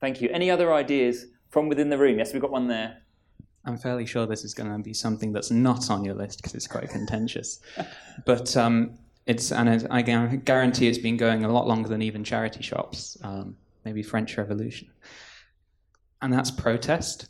Thank 0.00 0.20
you. 0.20 0.28
Any 0.30 0.50
other 0.50 0.72
ideas 0.74 1.26
from 1.48 1.68
within 1.68 1.88
the 1.88 1.98
room? 1.98 2.18
Yes, 2.18 2.32
we've 2.32 2.42
got 2.42 2.50
one 2.50 2.68
there. 2.68 2.98
I'm 3.64 3.76
fairly 3.76 4.06
sure 4.06 4.26
this 4.26 4.44
is 4.44 4.54
going 4.54 4.70
to 4.70 4.78
be 4.78 4.94
something 4.94 5.32
that's 5.32 5.50
not 5.50 5.90
on 5.90 6.04
your 6.04 6.14
list 6.14 6.38
because 6.38 6.54
it's 6.54 6.68
quite 6.68 6.88
contentious. 6.88 7.60
But 8.24 8.56
um, 8.56 8.98
it's 9.26 9.52
and 9.52 9.86
I 9.90 10.02
guarantee 10.02 10.88
it's 10.88 10.98
been 10.98 11.16
going 11.16 11.44
a 11.44 11.52
lot 11.52 11.66
longer 11.66 11.88
than 11.88 12.00
even 12.00 12.24
charity 12.24 12.62
shops, 12.62 13.18
um, 13.22 13.56
maybe 13.86 14.02
French 14.02 14.36
Revolution. 14.36 14.88
And 16.20 16.32
that's 16.32 16.50
protest. 16.50 17.28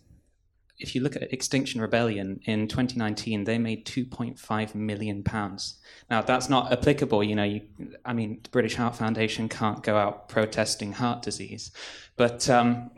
If 0.79 0.95
you 0.95 1.03
look 1.03 1.17
at 1.17 1.33
Extinction 1.33 1.83
Rebellion 1.83 2.41
in 2.47 2.67
2019, 2.67 3.45
they 3.45 3.59
made 3.59 3.87
2.5 3.87 4.75
million 4.75 5.23
pounds. 5.23 5.79
Now 6.11 6.23
that's 6.23 6.49
not 6.49 6.73
applicable. 6.73 7.23
You 7.23 7.35
know, 7.35 7.45
you, 7.45 7.61
I 8.05 8.15
mean, 8.15 8.41
the 8.43 8.51
British 8.51 8.75
Heart 8.75 8.97
Foundation 8.97 9.49
can't 9.49 9.83
go 9.83 9.97
out 9.97 10.29
protesting 10.29 10.93
heart 10.93 11.23
disease, 11.23 11.71
but 12.17 12.49
um, 12.51 12.91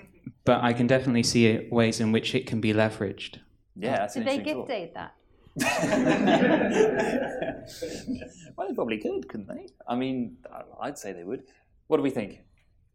but 0.44 0.62
I 0.62 0.72
can 0.72 0.86
definitely 0.86 1.24
see 1.24 1.68
ways 1.70 2.00
in 2.00 2.12
which 2.12 2.34
it 2.34 2.46
can 2.46 2.60
be 2.60 2.72
leveraged. 2.72 3.38
Yeah, 3.76 3.98
that's 3.98 4.14
Did 4.14 4.20
an 4.20 4.26
they 4.26 4.36
interesting 4.36 4.60
gift 4.60 4.70
aid 4.70 4.94
that? 4.94 5.14
well, 8.56 8.68
they 8.68 8.74
probably 8.74 8.98
could, 8.98 9.28
couldn't 9.28 9.48
they? 9.48 9.66
I 9.88 9.96
mean, 9.96 10.36
I'd 10.80 10.98
say 10.98 11.12
they 11.12 11.24
would. 11.24 11.42
What 11.88 11.96
do 11.96 12.02
we 12.02 12.10
think? 12.10 12.40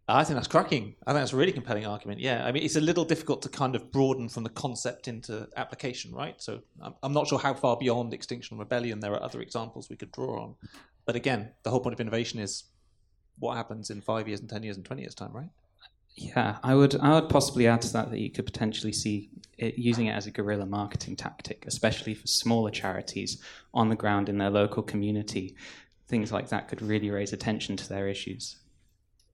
I 0.07 0.23
think 0.25 0.35
that's 0.35 0.49
cracking. 0.49 0.95
I 1.07 1.11
think 1.11 1.21
that's 1.21 1.33
a 1.33 1.37
really 1.37 1.53
compelling 1.53 1.85
argument. 1.85 2.19
Yeah, 2.19 2.45
I 2.45 2.51
mean, 2.51 2.63
it's 2.63 2.75
a 2.75 2.81
little 2.81 3.05
difficult 3.05 3.41
to 3.43 3.49
kind 3.49 3.73
of 3.75 3.89
broaden 3.91 4.27
from 4.27 4.43
the 4.43 4.49
concept 4.49 5.07
into 5.07 5.47
application, 5.55 6.13
right? 6.13 6.41
So 6.41 6.59
I'm, 6.81 6.93
I'm 7.01 7.13
not 7.13 7.27
sure 7.27 7.39
how 7.39 7.53
far 7.53 7.77
beyond 7.77 8.13
Extinction 8.13 8.57
Rebellion 8.57 8.99
there 8.99 9.13
are 9.13 9.23
other 9.23 9.41
examples 9.41 9.89
we 9.89 9.95
could 9.95 10.11
draw 10.11 10.43
on. 10.43 10.55
But 11.05 11.15
again, 11.15 11.51
the 11.63 11.69
whole 11.69 11.79
point 11.79 11.93
of 11.93 12.01
innovation 12.01 12.39
is 12.39 12.65
what 13.39 13.55
happens 13.55 13.89
in 13.89 14.01
five 14.01 14.27
years 14.27 14.41
and 14.41 14.49
ten 14.49 14.63
years 14.63 14.75
and 14.75 14.85
twenty 14.85 15.03
years 15.03 15.15
time, 15.15 15.31
right? 15.31 15.49
Yeah, 16.15 16.57
I 16.63 16.75
would 16.75 16.95
I 16.99 17.13
would 17.19 17.29
possibly 17.29 17.67
add 17.67 17.81
to 17.83 17.93
that 17.93 18.11
that 18.11 18.19
you 18.19 18.29
could 18.29 18.45
potentially 18.45 18.93
see 18.93 19.29
it, 19.57 19.77
using 19.77 20.07
it 20.07 20.11
as 20.11 20.27
a 20.27 20.31
guerrilla 20.31 20.65
marketing 20.65 21.15
tactic, 21.15 21.65
especially 21.65 22.13
for 22.13 22.27
smaller 22.27 22.69
charities 22.69 23.41
on 23.73 23.89
the 23.89 23.95
ground 23.95 24.29
in 24.29 24.37
their 24.37 24.51
local 24.51 24.83
community. 24.83 25.55
Things 26.07 26.31
like 26.31 26.49
that 26.49 26.67
could 26.67 26.81
really 26.81 27.09
raise 27.09 27.33
attention 27.33 27.77
to 27.77 27.89
their 27.89 28.07
issues. 28.07 28.57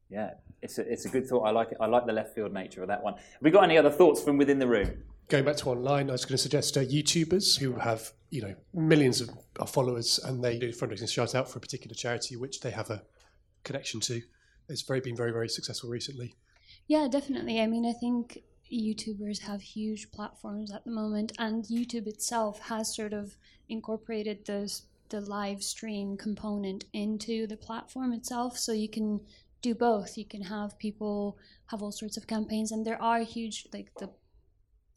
Yeah, 0.10 0.36
it's 0.62 0.78
a, 0.78 0.92
it's 0.92 1.06
a 1.06 1.10
good 1.10 1.28
thought. 1.28 1.44
I 1.44 1.52
like 1.52 1.72
it. 1.72 1.78
I 1.80 1.86
like 1.86 2.06
the 2.06 2.14
left 2.14 2.36
field 2.36 2.54
nature 2.54 2.82
of 2.82 2.88
that 2.88 3.04
one. 3.04 3.14
Have 3.14 3.42
we 3.42 3.52
got 3.52 3.64
any 3.64 3.78
other 3.78 3.90
thoughts 3.90 4.22
from 4.22 4.38
within 4.38 4.60
the 4.60 4.68
room? 4.68 5.04
Going 5.28 5.46
back 5.46 5.58
to 5.58 5.70
online, 5.70 6.10
I 6.10 6.14
was 6.14 6.26
going 6.26 6.38
to 6.38 6.42
suggest 6.42 6.76
uh, 6.76 6.82
YouTubers 6.82 7.60
who 7.60 7.74
have 7.74 8.12
you 8.30 8.42
know 8.42 8.56
millions 8.74 9.22
of, 9.22 9.30
of 9.60 9.70
followers 9.70 10.20
and 10.20 10.44
they 10.44 10.58
do 10.60 10.70
fundraising 10.70 11.10
shout 11.10 11.34
out 11.34 11.50
for 11.50 11.58
a 11.58 11.62
particular 11.62 11.96
charity 11.96 12.36
which 12.36 12.62
they 12.62 12.72
have 12.72 12.90
a 12.90 13.04
connection 13.64 14.00
to. 14.02 14.22
It's 14.68 14.82
very 14.84 15.00
been 15.02 15.16
very 15.16 15.32
very 15.32 15.50
successful 15.50 15.90
recently. 15.90 16.36
Yeah, 16.88 17.08
definitely. 17.10 17.60
I 17.62 17.68
mean, 17.68 17.86
I 17.86 17.94
think 17.94 18.40
YouTubers 18.72 19.42
have 19.42 19.62
huge 19.62 20.12
platforms 20.12 20.72
at 20.72 20.86
the 20.86 20.92
moment, 20.92 21.34
and 21.40 21.64
YouTube 21.66 22.08
itself 22.08 22.60
has 22.62 22.96
sort 22.96 23.14
of 23.14 23.36
incorporated 23.68 24.46
the 24.46 24.82
the 25.10 25.22
live 25.22 25.64
stream 25.64 26.16
component 26.18 26.86
into 26.94 27.48
the 27.48 27.58
platform 27.58 28.14
itself, 28.14 28.58
so 28.58 28.72
you 28.72 28.90
can 28.90 29.22
do 29.62 29.76
both. 29.76 30.18
You 30.18 30.26
can 30.26 30.44
have 30.44 30.78
people 30.80 31.38
have 31.68 31.82
all 31.82 31.92
sorts 31.92 32.18
of 32.18 32.28
campaigns, 32.28 32.72
and 32.72 32.86
there 32.86 33.02
are 33.02 33.20
huge 33.20 33.68
like 33.74 33.92
the. 34.00 34.10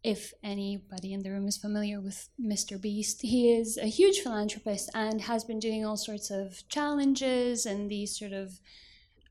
If 0.04 0.34
anybody 0.42 1.12
in 1.12 1.22
the 1.22 1.30
room 1.30 1.46
is 1.46 1.56
familiar 1.56 2.00
with 2.00 2.28
Mr. 2.40 2.80
Beast, 2.80 3.22
he 3.22 3.52
is 3.52 3.78
a 3.78 3.86
huge 3.86 4.18
philanthropist 4.18 4.90
and 4.94 5.20
has 5.20 5.44
been 5.44 5.60
doing 5.60 5.86
all 5.86 5.96
sorts 5.96 6.28
of 6.28 6.68
challenges 6.68 7.66
and 7.66 7.88
these 7.88 8.18
sort 8.18 8.32
of 8.32 8.58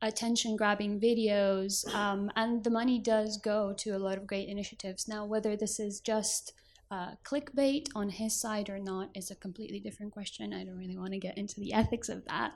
attention 0.01 0.55
grabbing 0.55 0.99
videos 0.99 1.87
um, 1.93 2.31
and 2.35 2.63
the 2.63 2.69
money 2.69 2.97
does 2.97 3.37
go 3.37 3.73
to 3.73 3.91
a 3.91 3.99
lot 3.99 4.17
of 4.17 4.25
great 4.25 4.49
initiatives 4.49 5.07
now 5.07 5.23
whether 5.23 5.55
this 5.55 5.79
is 5.79 5.99
just 5.99 6.53
uh, 6.89 7.11
clickbait 7.23 7.87
on 7.95 8.09
his 8.09 8.39
side 8.39 8.69
or 8.69 8.79
not 8.79 9.09
is 9.13 9.29
a 9.29 9.35
completely 9.35 9.79
different 9.79 10.11
question 10.11 10.53
i 10.53 10.63
don't 10.63 10.77
really 10.77 10.97
want 10.97 11.13
to 11.13 11.19
get 11.19 11.37
into 11.37 11.59
the 11.59 11.71
ethics 11.81 12.09
of 12.09 12.25
that 12.25 12.53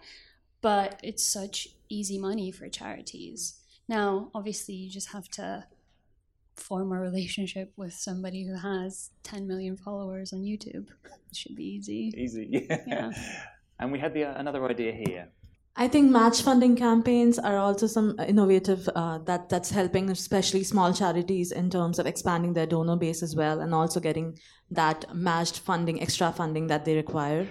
but 0.66 1.00
it's 1.04 1.24
such 1.24 1.58
easy 1.90 2.18
money 2.18 2.50
for 2.52 2.68
charities 2.68 3.40
now 3.88 4.32
obviously 4.34 4.74
you 4.74 4.90
just 4.90 5.10
have 5.16 5.28
to 5.30 5.48
form 6.56 6.92
a 6.92 7.00
relationship 7.00 7.72
with 7.76 7.94
somebody 7.94 8.48
who 8.48 8.56
has 8.58 9.12
10 9.24 9.48
million 9.48 9.76
followers 9.78 10.34
on 10.34 10.40
youtube 10.52 10.88
it 11.30 11.36
should 11.42 11.56
be 11.56 11.68
easy 11.76 12.02
Easy, 12.18 12.48
yeah. 12.50 12.78
Yeah. 12.88 13.12
And 13.80 13.92
we 13.92 14.00
had 14.00 14.14
the, 14.14 14.24
uh, 14.24 14.40
another 14.40 14.66
idea 14.66 14.94
here. 14.94 15.28
I 15.76 15.90
think 15.90 16.10
match 16.10 16.42
funding 16.42 16.78
campaigns 16.78 17.38
are 17.38 17.58
also 17.58 17.88
some 17.88 18.16
innovative 18.26 18.88
uh, 18.96 19.18
that 19.30 19.50
that's 19.50 19.70
helping 19.70 20.10
especially 20.10 20.64
small 20.64 20.94
charities 20.94 21.52
in 21.52 21.70
terms 21.70 22.00
of 22.00 22.06
expanding 22.06 22.54
their 22.54 22.66
donor 22.66 22.96
base 22.96 23.22
as 23.22 23.36
well 23.36 23.60
and 23.60 23.74
also 23.74 24.00
getting 24.00 24.40
that 24.72 25.04
matched 25.14 25.60
funding 25.60 26.02
extra 26.02 26.32
funding 26.32 26.68
that 26.68 26.86
they 26.86 26.96
require. 26.96 27.46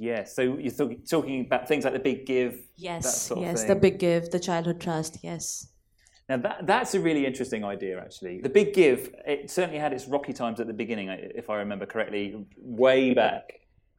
Yeah, 0.00 0.24
so 0.24 0.56
you're 0.56 0.72
talk- 0.72 1.04
talking 1.06 1.42
about 1.44 1.68
things 1.68 1.84
like 1.84 1.92
the 1.92 1.98
Big 1.98 2.24
Give. 2.24 2.52
that 2.54 2.62
Yes, 2.78 3.30
of 3.30 3.36
yes, 3.36 3.64
the 3.64 3.74
big 3.74 3.98
give, 3.98 4.30
the 4.30 4.40
childhood 4.40 4.80
trust, 4.80 5.18
yes. 5.22 5.68
Now 6.26 6.38
that 6.38 6.66
that's 6.66 6.94
a 6.94 7.00
really 7.00 7.26
interesting 7.26 7.64
idea, 7.64 8.00
actually. 8.00 8.40
The 8.40 8.48
Big 8.48 8.72
Give 8.72 9.14
it 9.26 9.50
certainly 9.50 9.78
had 9.78 9.92
its 9.92 10.06
rocky 10.06 10.32
times 10.32 10.58
at 10.58 10.66
the 10.68 10.72
beginning, 10.72 11.10
if 11.10 11.50
I 11.50 11.56
remember 11.56 11.84
correctly, 11.84 12.46
way 12.56 13.12
back. 13.12 13.42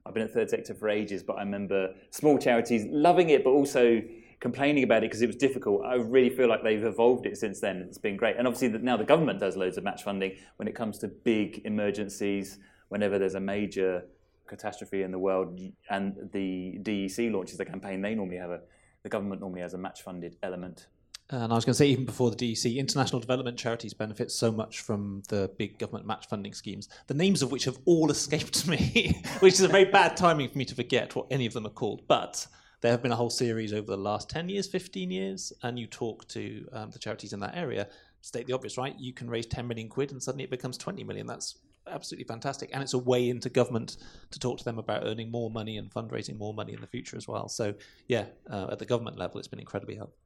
I've 0.03 0.15
been 0.15 0.23
at 0.23 0.31
Third 0.31 0.49
Sector 0.49 0.73
for 0.73 0.89
ages, 0.89 1.21
but 1.21 1.33
I 1.33 1.41
remember 1.43 1.93
small 2.09 2.39
charities 2.39 2.83
loving 2.89 3.29
it, 3.29 3.43
but 3.43 3.51
also 3.51 4.01
complaining 4.39 4.83
about 4.83 5.03
it 5.03 5.11
because 5.11 5.21
it 5.21 5.27
was 5.27 5.35
difficult. 5.35 5.85
I 5.85 5.97
really 5.97 6.31
feel 6.31 6.47
like 6.49 6.63
they've 6.63 6.83
evolved 6.83 7.27
it 7.27 7.37
since 7.37 7.59
then. 7.59 7.77
It's 7.87 7.99
been 7.99 8.17
great, 8.17 8.37
and 8.37 8.47
obviously 8.47 8.69
now 8.79 8.97
the 8.97 9.03
government 9.03 9.39
does 9.39 9.55
loads 9.55 9.77
of 9.77 9.83
match 9.83 10.01
funding 10.01 10.31
when 10.55 10.67
it 10.67 10.73
comes 10.73 10.97
to 10.99 11.09
big 11.09 11.61
emergencies. 11.63 12.57
Whenever 12.89 13.19
there's 13.19 13.35
a 13.35 13.39
major 13.39 14.03
catastrophe 14.51 15.01
in 15.01 15.11
the 15.11 15.19
world, 15.19 15.59
and 15.89 16.29
the 16.31 16.77
DEC 16.83 17.31
launches 17.31 17.59
a 17.59 17.65
campaign, 17.65 18.01
they 18.01 18.13
normally 18.13 18.37
have 18.37 18.51
a 18.51 18.61
the 19.03 19.09
government 19.09 19.41
normally 19.41 19.61
has 19.61 19.73
a 19.73 19.77
match 19.77 20.03
funded 20.03 20.35
element. 20.43 20.87
And 21.29 21.51
I 21.51 21.55
was 21.55 21.63
going 21.63 21.73
to 21.73 21.77
say, 21.77 21.87
even 21.87 22.05
before 22.05 22.29
the 22.29 22.35
DEC, 22.35 22.75
international 22.75 23.21
development 23.21 23.57
charities 23.57 23.93
benefit 23.93 24.31
so 24.31 24.51
much 24.51 24.81
from 24.81 25.23
the 25.29 25.49
big 25.57 25.79
government 25.79 26.05
match 26.05 26.27
funding 26.27 26.53
schemes, 26.53 26.89
the 27.07 27.13
names 27.13 27.41
of 27.41 27.51
which 27.51 27.63
have 27.65 27.77
all 27.85 28.11
escaped 28.17 28.67
me, 28.67 29.23
which 29.39 29.53
is 29.53 29.61
a 29.61 29.67
very 29.67 29.85
bad 29.85 30.17
timing 30.17 30.49
for 30.49 30.57
me 30.57 30.65
to 30.65 30.75
forget 30.75 31.15
what 31.15 31.27
any 31.31 31.45
of 31.45 31.53
them 31.53 31.65
are 31.65 31.69
called. 31.69 32.01
But 32.07 32.45
there 32.81 32.91
have 32.91 33.01
been 33.01 33.13
a 33.13 33.15
whole 33.15 33.29
series 33.29 33.73
over 33.73 33.87
the 33.87 33.97
last 33.97 34.29
10 34.29 34.49
years, 34.49 34.67
15 34.67 35.09
years, 35.09 35.53
and 35.63 35.79
you 35.79 35.87
talk 35.87 36.27
to 36.29 36.67
um, 36.73 36.91
the 36.91 36.99
charities 36.99 37.31
in 37.31 37.39
that 37.39 37.55
area, 37.55 37.87
state 38.19 38.45
the 38.45 38.53
obvious, 38.53 38.77
right? 38.77 38.95
You 38.99 39.13
can 39.13 39.29
raise 39.29 39.45
10 39.45 39.67
million 39.67 39.87
quid 39.87 40.11
and 40.11 40.21
suddenly 40.21 40.43
it 40.43 40.51
becomes 40.51 40.77
20 40.77 41.03
million. 41.05 41.27
That's 41.27 41.57
absolutely 41.91 42.25
fantastic. 42.25 42.69
And 42.73 42.81
it's 42.81 42.93
a 42.93 42.97
way 42.97 43.29
into 43.29 43.49
government 43.49 43.97
to 44.31 44.39
talk 44.39 44.57
to 44.59 44.63
them 44.63 44.79
about 44.79 45.03
earning 45.05 45.29
more 45.29 45.49
money 45.49 45.77
and 45.77 45.91
fundraising 45.91 46.37
more 46.37 46.53
money 46.53 46.73
in 46.73 46.81
the 46.81 46.87
future 46.87 47.17
as 47.17 47.27
well. 47.27 47.47
So, 47.49 47.73
yeah, 48.07 48.25
uh, 48.49 48.67
at 48.71 48.79
the 48.79 48.85
government 48.85 49.17
level, 49.17 49.39
it's 49.39 49.47
been 49.47 49.59
incredibly 49.59 49.95
helpful. 49.95 50.17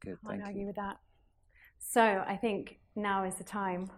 Good, 0.00 0.18
Can't 0.22 0.38
thank 0.38 0.44
argue 0.44 0.66
with 0.66 0.76
that. 0.76 0.98
So 1.78 2.02
I 2.02 2.36
think 2.36 2.78
now 2.96 3.24
is 3.24 3.34
the 3.36 3.44
time 3.44 3.90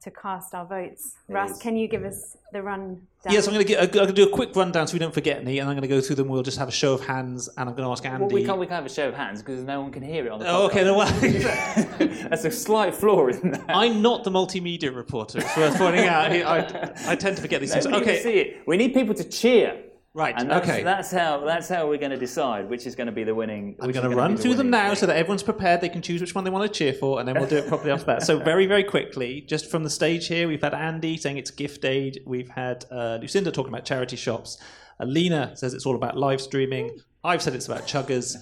to 0.00 0.10
cast 0.10 0.54
our 0.54 0.64
votes. 0.64 1.16
It 1.28 1.32
Russ, 1.32 1.52
is. 1.52 1.58
can 1.58 1.76
you 1.76 1.88
give 1.88 2.04
us 2.04 2.36
the 2.52 2.62
run? 2.62 3.00
Yes, 3.28 3.46
I'm 3.46 3.54
going 3.54 3.64
to 3.64 3.68
get. 3.68 3.82
I'm 3.82 3.90
going 3.90 4.06
to 4.06 4.12
do 4.12 4.26
a 4.26 4.30
quick 4.30 4.54
rundown 4.54 4.86
so 4.86 4.92
we 4.92 4.98
don't 4.98 5.12
forget 5.12 5.40
any, 5.40 5.58
and 5.58 5.68
I'm 5.68 5.74
going 5.74 5.82
to 5.82 5.88
go 5.88 6.00
through 6.00 6.16
them. 6.16 6.28
We'll 6.28 6.42
just 6.42 6.58
have 6.58 6.68
a 6.68 6.72
show 6.72 6.94
of 6.94 7.04
hands, 7.04 7.48
and 7.56 7.68
I'm 7.68 7.74
going 7.74 7.86
to 7.86 7.90
ask 7.90 8.04
Andy. 8.04 8.20
Well, 8.20 8.30
we 8.30 8.44
can't 8.44 8.58
we 8.58 8.66
can't 8.66 8.76
have 8.76 8.86
a 8.86 8.94
show 8.94 9.08
of 9.08 9.14
hands 9.14 9.42
because 9.42 9.64
no 9.64 9.80
one 9.80 9.90
can 9.90 10.02
hear 10.02 10.26
it 10.26 10.30
on 10.30 10.38
the. 10.38 10.48
Oh, 10.48 10.66
okay, 10.66 10.84
no, 10.84 10.96
well, 10.96 11.12
That's 12.30 12.44
a 12.44 12.50
slight 12.50 12.94
flaw, 12.94 13.28
isn't 13.28 13.50
that? 13.50 13.64
I'm 13.68 14.00
not 14.02 14.24
the 14.24 14.30
multimedia 14.30 14.94
reporter. 14.94 15.38
It's 15.38 15.56
worth 15.56 15.76
pointing 15.76 16.06
out. 16.06 16.30
I, 16.30 16.42
I, 16.42 16.92
I 17.08 17.16
tend 17.16 17.36
to 17.36 17.42
forget 17.42 17.60
these 17.60 17.72
things. 17.72 17.86
Okay, 17.86 18.22
see 18.22 18.38
it. 18.38 18.62
We 18.66 18.76
need 18.76 18.94
people 18.94 19.14
to 19.14 19.24
cheer. 19.24 19.82
Right, 20.18 20.34
And 20.36 20.50
that's, 20.50 20.68
okay. 20.68 20.82
that's 20.82 21.12
how 21.12 21.44
that's 21.44 21.68
how 21.68 21.88
we're 21.88 21.98
going 21.98 22.10
to 22.10 22.16
decide 22.16 22.68
which 22.68 22.88
is 22.88 22.96
going 22.96 23.06
to 23.06 23.12
be 23.12 23.22
the 23.22 23.36
winning. 23.36 23.76
I'm 23.78 23.92
going 23.92 24.10
to 24.10 24.16
run 24.16 24.32
be 24.32 24.36
the 24.36 24.42
through 24.42 24.54
them 24.54 24.68
now 24.68 24.92
so 24.94 25.06
that 25.06 25.16
everyone's 25.16 25.44
prepared. 25.44 25.80
They 25.80 25.88
can 25.88 26.02
choose 26.02 26.20
which 26.20 26.34
one 26.34 26.42
they 26.42 26.50
want 26.50 26.70
to 26.70 26.76
cheer 26.76 26.92
for, 26.92 27.20
and 27.20 27.28
then 27.28 27.36
we'll 27.36 27.48
do 27.48 27.58
it 27.58 27.68
properly 27.68 27.92
after 27.92 28.06
that. 28.06 28.24
So, 28.24 28.36
very, 28.44 28.66
very 28.66 28.82
quickly, 28.82 29.42
just 29.42 29.70
from 29.70 29.84
the 29.84 29.90
stage 29.90 30.26
here, 30.26 30.48
we've 30.48 30.60
had 30.60 30.74
Andy 30.74 31.16
saying 31.18 31.38
it's 31.38 31.52
gift 31.52 31.84
aid. 31.84 32.20
We've 32.26 32.48
had 32.48 32.84
uh, 32.90 33.18
Lucinda 33.22 33.52
talking 33.52 33.72
about 33.72 33.84
charity 33.84 34.16
shops. 34.16 34.58
Alina 34.98 35.56
says 35.56 35.72
it's 35.72 35.86
all 35.86 35.94
about 35.94 36.16
live 36.16 36.40
streaming. 36.40 36.98
I've 37.22 37.40
said 37.40 37.54
it's 37.54 37.66
about 37.66 37.86
chuggers. 37.86 38.36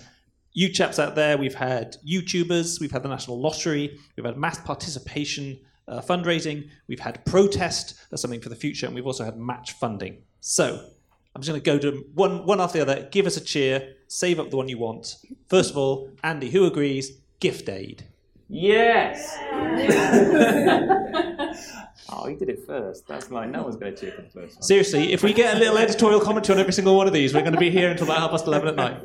You 0.55 0.71
chaps 0.71 0.99
out 0.99 1.15
there, 1.15 1.37
we've 1.37 1.55
had 1.55 1.97
YouTubers, 2.09 2.81
we've 2.81 2.91
had 2.91 3.03
the 3.03 3.11
National 3.11 3.39
Lottery, 3.39 3.99
we've 4.17 4.25
had 4.25 4.39
mass 4.39 4.59
participation 4.61 5.61
uh, 5.87 6.01
fundraising, 6.01 6.71
we've 6.89 7.01
had 7.01 7.23
protest, 7.27 7.97
that's 8.09 8.23
something 8.23 8.41
for 8.41 8.49
the 8.49 8.57
future, 8.57 8.87
and 8.87 8.95
we've 8.95 9.07
also 9.07 9.25
had 9.27 9.37
match 9.37 9.73
funding. 9.73 10.23
So, 10.41 10.89
I'm 11.37 11.43
just 11.43 11.51
going 11.51 11.61
to 11.61 11.71
go 11.71 11.79
to 11.79 12.03
one, 12.15 12.47
one 12.47 12.63
after 12.63 12.79
the 12.79 12.83
other. 12.91 13.09
Give 13.11 13.27
us 13.27 13.37
a 13.37 13.43
cheer. 13.43 13.97
Save 14.09 14.41
up 14.41 14.49
the 14.49 14.57
one 14.57 14.71
you 14.71 14.79
want. 14.79 15.17
First 15.51 15.71
of 15.71 15.77
all, 15.77 16.09
Andy, 16.25 16.49
who 16.49 16.65
agrees? 16.65 17.13
Gift 17.41 17.69
aid. 17.69 18.07
Yes. 18.49 19.37
oh, 22.11 22.27
you 22.27 22.39
did 22.39 22.49
it 22.49 22.67
first. 22.67 23.07
That's 23.07 23.31
like 23.31 23.51
no 23.51 23.65
one's 23.65 23.77
going 23.77 23.95
to 23.95 24.01
cheer 24.01 24.13
for 24.13 24.23
the 24.23 24.31
first 24.31 24.57
one. 24.57 24.63
Seriously, 24.63 25.13
if 25.13 25.23
we 25.23 25.35
get 25.35 25.55
a 25.55 25.59
little 25.59 25.77
editorial 25.77 26.21
commentary 26.21 26.57
on 26.57 26.61
every 26.61 26.73
single 26.73 26.97
one 26.97 27.07
of 27.07 27.13
these, 27.13 27.35
we're 27.35 27.43
going 27.43 27.53
to 27.53 27.61
be 27.61 27.69
here 27.69 27.91
until 27.91 28.07
about 28.07 28.21
half 28.21 28.31
past 28.31 28.47
11 28.47 28.69
at 28.69 28.77
night. 28.77 29.03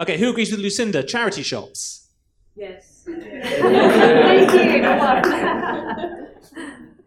Okay, 0.00 0.16
who 0.16 0.30
agrees 0.30 0.50
with 0.50 0.60
Lucinda? 0.60 1.02
Charity 1.02 1.42
shops. 1.42 2.08
Yes. 2.56 3.02
Thank 3.04 4.52
you. 4.54 4.60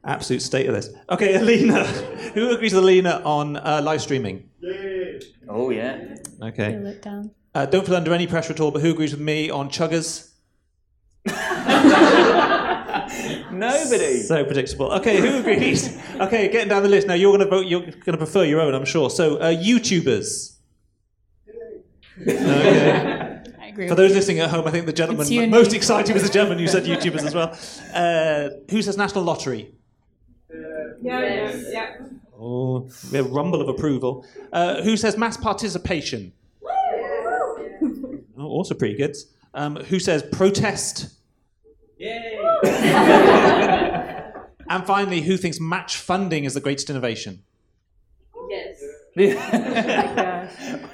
Absolute 0.05 0.43
state 0.43 0.67
of 0.67 0.75
this. 0.75 0.89
Okay, 1.09 1.37
Alina. 1.37 1.87
Who 2.33 2.51
agrees 2.51 2.73
with 2.73 2.83
Alina 2.83 3.21
on 3.23 3.57
uh, 3.57 3.81
live 3.83 4.01
streaming? 4.01 4.49
Oh 5.49 5.69
yeah. 5.69 6.15
Okay. 6.41 6.71
Feel 6.71 6.87
it 6.87 7.01
down. 7.01 7.31
Uh, 7.55 7.65
don't 7.65 7.85
feel 7.85 7.95
under 7.95 8.13
any 8.13 8.25
pressure 8.27 8.53
at 8.53 8.59
all, 8.59 8.71
but 8.71 8.81
who 8.81 8.91
agrees 8.91 9.11
with 9.11 9.21
me 9.21 9.49
on 9.49 9.69
chuggers? 9.69 10.29
Nobody. 13.51 14.21
So 14.21 14.43
predictable. 14.43 14.91
Okay, 14.93 15.19
who 15.19 15.37
agrees? 15.39 15.97
okay, 16.19 16.49
getting 16.49 16.69
down 16.69 16.83
the 16.83 16.89
list 16.89 17.07
now. 17.07 17.13
You're 17.13 17.35
going 17.35 17.47
to 17.47 17.49
vote. 17.49 17.65
You're 17.67 17.81
going 17.81 17.93
to 18.13 18.17
prefer 18.17 18.43
your 18.43 18.59
own, 18.61 18.73
I'm 18.73 18.85
sure. 18.85 19.09
So, 19.09 19.37
uh, 19.37 19.53
YouTubers. 19.53 20.51
Okay. 22.21 23.41
I 23.59 23.67
agree. 23.69 23.87
For 23.89 23.95
those 23.95 24.13
listening 24.13 24.39
at 24.39 24.51
home, 24.51 24.67
I 24.67 24.71
think 24.71 24.85
the 24.85 24.93
gentleman 24.93 25.21
It's 25.23 25.31
you 25.31 25.41
and 25.41 25.51
most 25.51 25.71
me. 25.71 25.77
excited 25.77 26.13
was 26.13 26.21
the 26.21 26.29
gentleman 26.29 26.59
who 26.59 26.67
said 26.67 26.83
YouTubers 26.91 27.25
as 27.25 27.33
well. 27.33 27.57
Uh, 27.91 28.49
who 28.69 28.83
says 28.83 28.97
National 28.97 29.23
Lottery? 29.23 29.73
Yeah, 31.01 31.51
yeah. 31.71 31.97
Oh, 32.39 32.89
we 33.11 33.17
have 33.17 33.27
a 33.27 33.29
rumble 33.29 33.61
of 33.61 33.69
approval. 33.69 34.25
Uh, 34.51 34.81
who 34.81 34.97
says 34.97 35.17
mass 35.17 35.37
participation? 35.37 36.33
Oh, 38.37 38.47
also 38.47 38.73
pretty 38.73 38.95
good. 38.95 39.15
Um, 39.53 39.75
who 39.75 39.99
says 39.99 40.23
protest? 40.23 41.13
Yay! 41.97 42.39
and 44.69 44.85
finally, 44.85 45.21
who 45.21 45.37
thinks 45.37 45.59
match 45.59 45.97
funding 45.97 46.43
is 46.43 46.55
the 46.55 46.59
greatest 46.59 46.89
innovation? 46.89 47.43
Yes. 49.15 50.55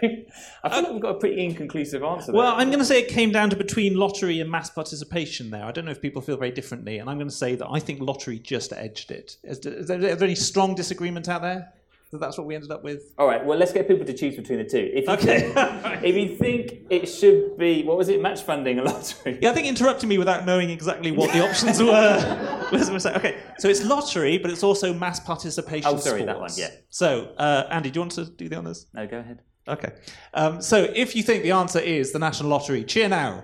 I 0.63 0.69
feel 0.69 0.83
like 0.83 0.91
we've 0.91 1.01
got 1.01 1.15
a 1.15 1.19
pretty 1.19 1.43
inconclusive 1.43 2.03
answer. 2.03 2.33
Well, 2.33 2.51
there. 2.51 2.59
I'm 2.59 2.67
going 2.67 2.79
to 2.79 2.85
say 2.85 2.99
it 2.99 3.07
came 3.07 3.31
down 3.31 3.49
to 3.49 3.55
between 3.55 3.95
lottery 3.95 4.39
and 4.41 4.49
mass 4.49 4.69
participation 4.69 5.49
there. 5.49 5.65
I 5.65 5.71
don't 5.71 5.85
know 5.85 5.91
if 5.91 6.01
people 6.01 6.21
feel 6.21 6.37
very 6.37 6.51
differently, 6.51 6.99
and 6.99 7.09
I'm 7.09 7.17
going 7.17 7.29
to 7.29 7.35
say 7.35 7.55
that 7.55 7.67
I 7.69 7.79
think 7.79 8.01
lottery 8.01 8.39
just 8.39 8.73
edged 8.73 9.11
it. 9.11 9.37
Is 9.43 9.59
there, 9.59 9.73
is 9.73 9.87
there, 9.87 10.01
is 10.01 10.17
there 10.17 10.25
any 10.25 10.35
strong 10.35 10.75
disagreement 10.75 11.29
out 11.29 11.41
there 11.41 11.73
that 12.11 12.19
that's 12.19 12.37
what 12.37 12.47
we 12.47 12.55
ended 12.55 12.71
up 12.71 12.83
with? 12.83 13.13
All 13.17 13.27
right. 13.27 13.45
Well, 13.45 13.57
let's 13.57 13.71
get 13.71 13.87
people 13.87 14.05
to 14.05 14.13
choose 14.13 14.35
between 14.35 14.57
the 14.59 14.63
two. 14.65 14.89
If 14.93 15.05
you 15.05 15.13
Okay. 15.13 15.51
think, 15.51 15.55
if 16.03 16.15
you 16.15 16.35
think 16.35 16.79
it 16.89 17.05
should 17.07 17.57
be, 17.57 17.83
what 17.83 17.97
was 17.97 18.09
it? 18.09 18.21
Match 18.21 18.41
funding 18.41 18.79
a 18.79 18.83
lottery. 18.83 19.37
Yeah, 19.41 19.51
I 19.51 19.53
think 19.53 19.67
interrupting 19.67 20.09
me 20.09 20.17
without 20.17 20.45
knowing 20.45 20.69
exactly 20.71 21.11
what 21.11 21.31
the 21.31 21.47
options 21.47 21.81
were 21.83 22.67
was 22.71 22.89
a 22.89 22.93
mistake. 22.93 23.15
Okay, 23.17 23.37
so 23.59 23.67
it's 23.69 23.83
lottery, 23.83 24.37
but 24.39 24.49
it's 24.51 24.63
also 24.63 24.93
mass 24.93 25.19
participation. 25.19 25.89
Oh, 25.91 25.97
sorry, 25.97 26.23
that 26.25 26.39
one, 26.39 26.49
yeah. 26.55 26.69
So, 26.89 27.33
uh, 27.37 27.67
Andy, 27.69 27.91
do 27.91 27.97
you 27.97 28.01
want 28.01 28.13
to 28.13 28.25
do 28.25 28.49
the 28.49 28.55
honours? 28.55 28.87
No, 28.93 29.05
go 29.05 29.19
ahead. 29.19 29.41
Okay. 29.67 29.91
Um, 30.33 30.61
so, 30.61 30.91
if 30.95 31.15
you 31.15 31.21
think 31.21 31.43
the 31.43 31.51
answer 31.51 31.79
is 31.79 32.11
the 32.11 32.17
national 32.19 32.49
lottery, 32.49 32.83
cheer 32.83 33.07
now. 33.07 33.43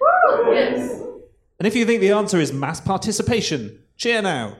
Woo! 0.00 0.52
Yes. 0.54 1.00
And 1.58 1.66
if 1.66 1.74
you 1.74 1.84
think 1.84 2.00
the 2.00 2.12
answer 2.12 2.38
is 2.38 2.52
mass 2.52 2.80
participation, 2.80 3.80
cheer 3.96 4.22
now. 4.22 4.56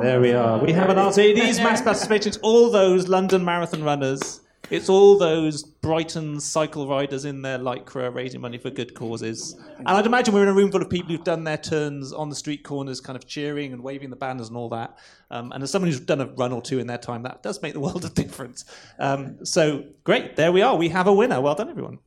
There 0.00 0.20
we 0.20 0.32
are. 0.32 0.58
We 0.58 0.72
have 0.72 0.88
an 0.88 0.98
answer. 0.98 1.20
It 1.20 1.36
is 1.36 1.58
mass 1.58 1.82
participation. 1.82 2.28
It's 2.28 2.38
all 2.38 2.70
those 2.70 3.06
London 3.06 3.44
marathon 3.44 3.84
runners. 3.84 4.40
It's 4.70 4.88
all 4.88 5.18
those 5.18 5.62
Brighton 5.62 6.40
cycle 6.40 6.88
riders 6.88 7.26
in 7.26 7.42
their 7.42 7.58
lycra 7.58 8.14
raising 8.14 8.40
money 8.40 8.56
for 8.56 8.70
good 8.70 8.94
causes. 8.94 9.60
And 9.78 9.88
I'd 9.88 10.06
imagine 10.06 10.32
we're 10.32 10.44
in 10.44 10.48
a 10.48 10.54
room 10.54 10.70
full 10.70 10.80
of 10.80 10.88
people 10.88 11.10
who've 11.10 11.24
done 11.24 11.44
their 11.44 11.58
turns 11.58 12.12
on 12.12 12.30
the 12.30 12.36
street 12.36 12.62
corners, 12.62 13.00
kind 13.00 13.16
of 13.16 13.26
cheering 13.26 13.72
and 13.72 13.82
waving 13.82 14.10
the 14.10 14.16
banners 14.16 14.48
and 14.48 14.56
all 14.56 14.68
that. 14.70 14.96
Um, 15.30 15.52
and 15.52 15.62
as 15.62 15.70
someone 15.70 15.90
who's 15.90 16.00
done 16.00 16.20
a 16.20 16.26
run 16.26 16.52
or 16.52 16.62
two 16.62 16.78
in 16.78 16.86
their 16.86 16.98
time, 16.98 17.24
that 17.24 17.42
does 17.42 17.60
make 17.60 17.74
the 17.74 17.80
world 17.86 18.04
of 18.04 18.14
difference. 18.14 18.64
Um, 18.98 19.44
so 19.44 19.84
great, 20.04 20.36
there 20.36 20.52
we 20.52 20.62
are. 20.62 20.76
We 20.76 20.88
have 20.88 21.08
a 21.08 21.12
winner. 21.12 21.40
Well 21.40 21.56
done, 21.56 21.68
everyone. 21.68 21.98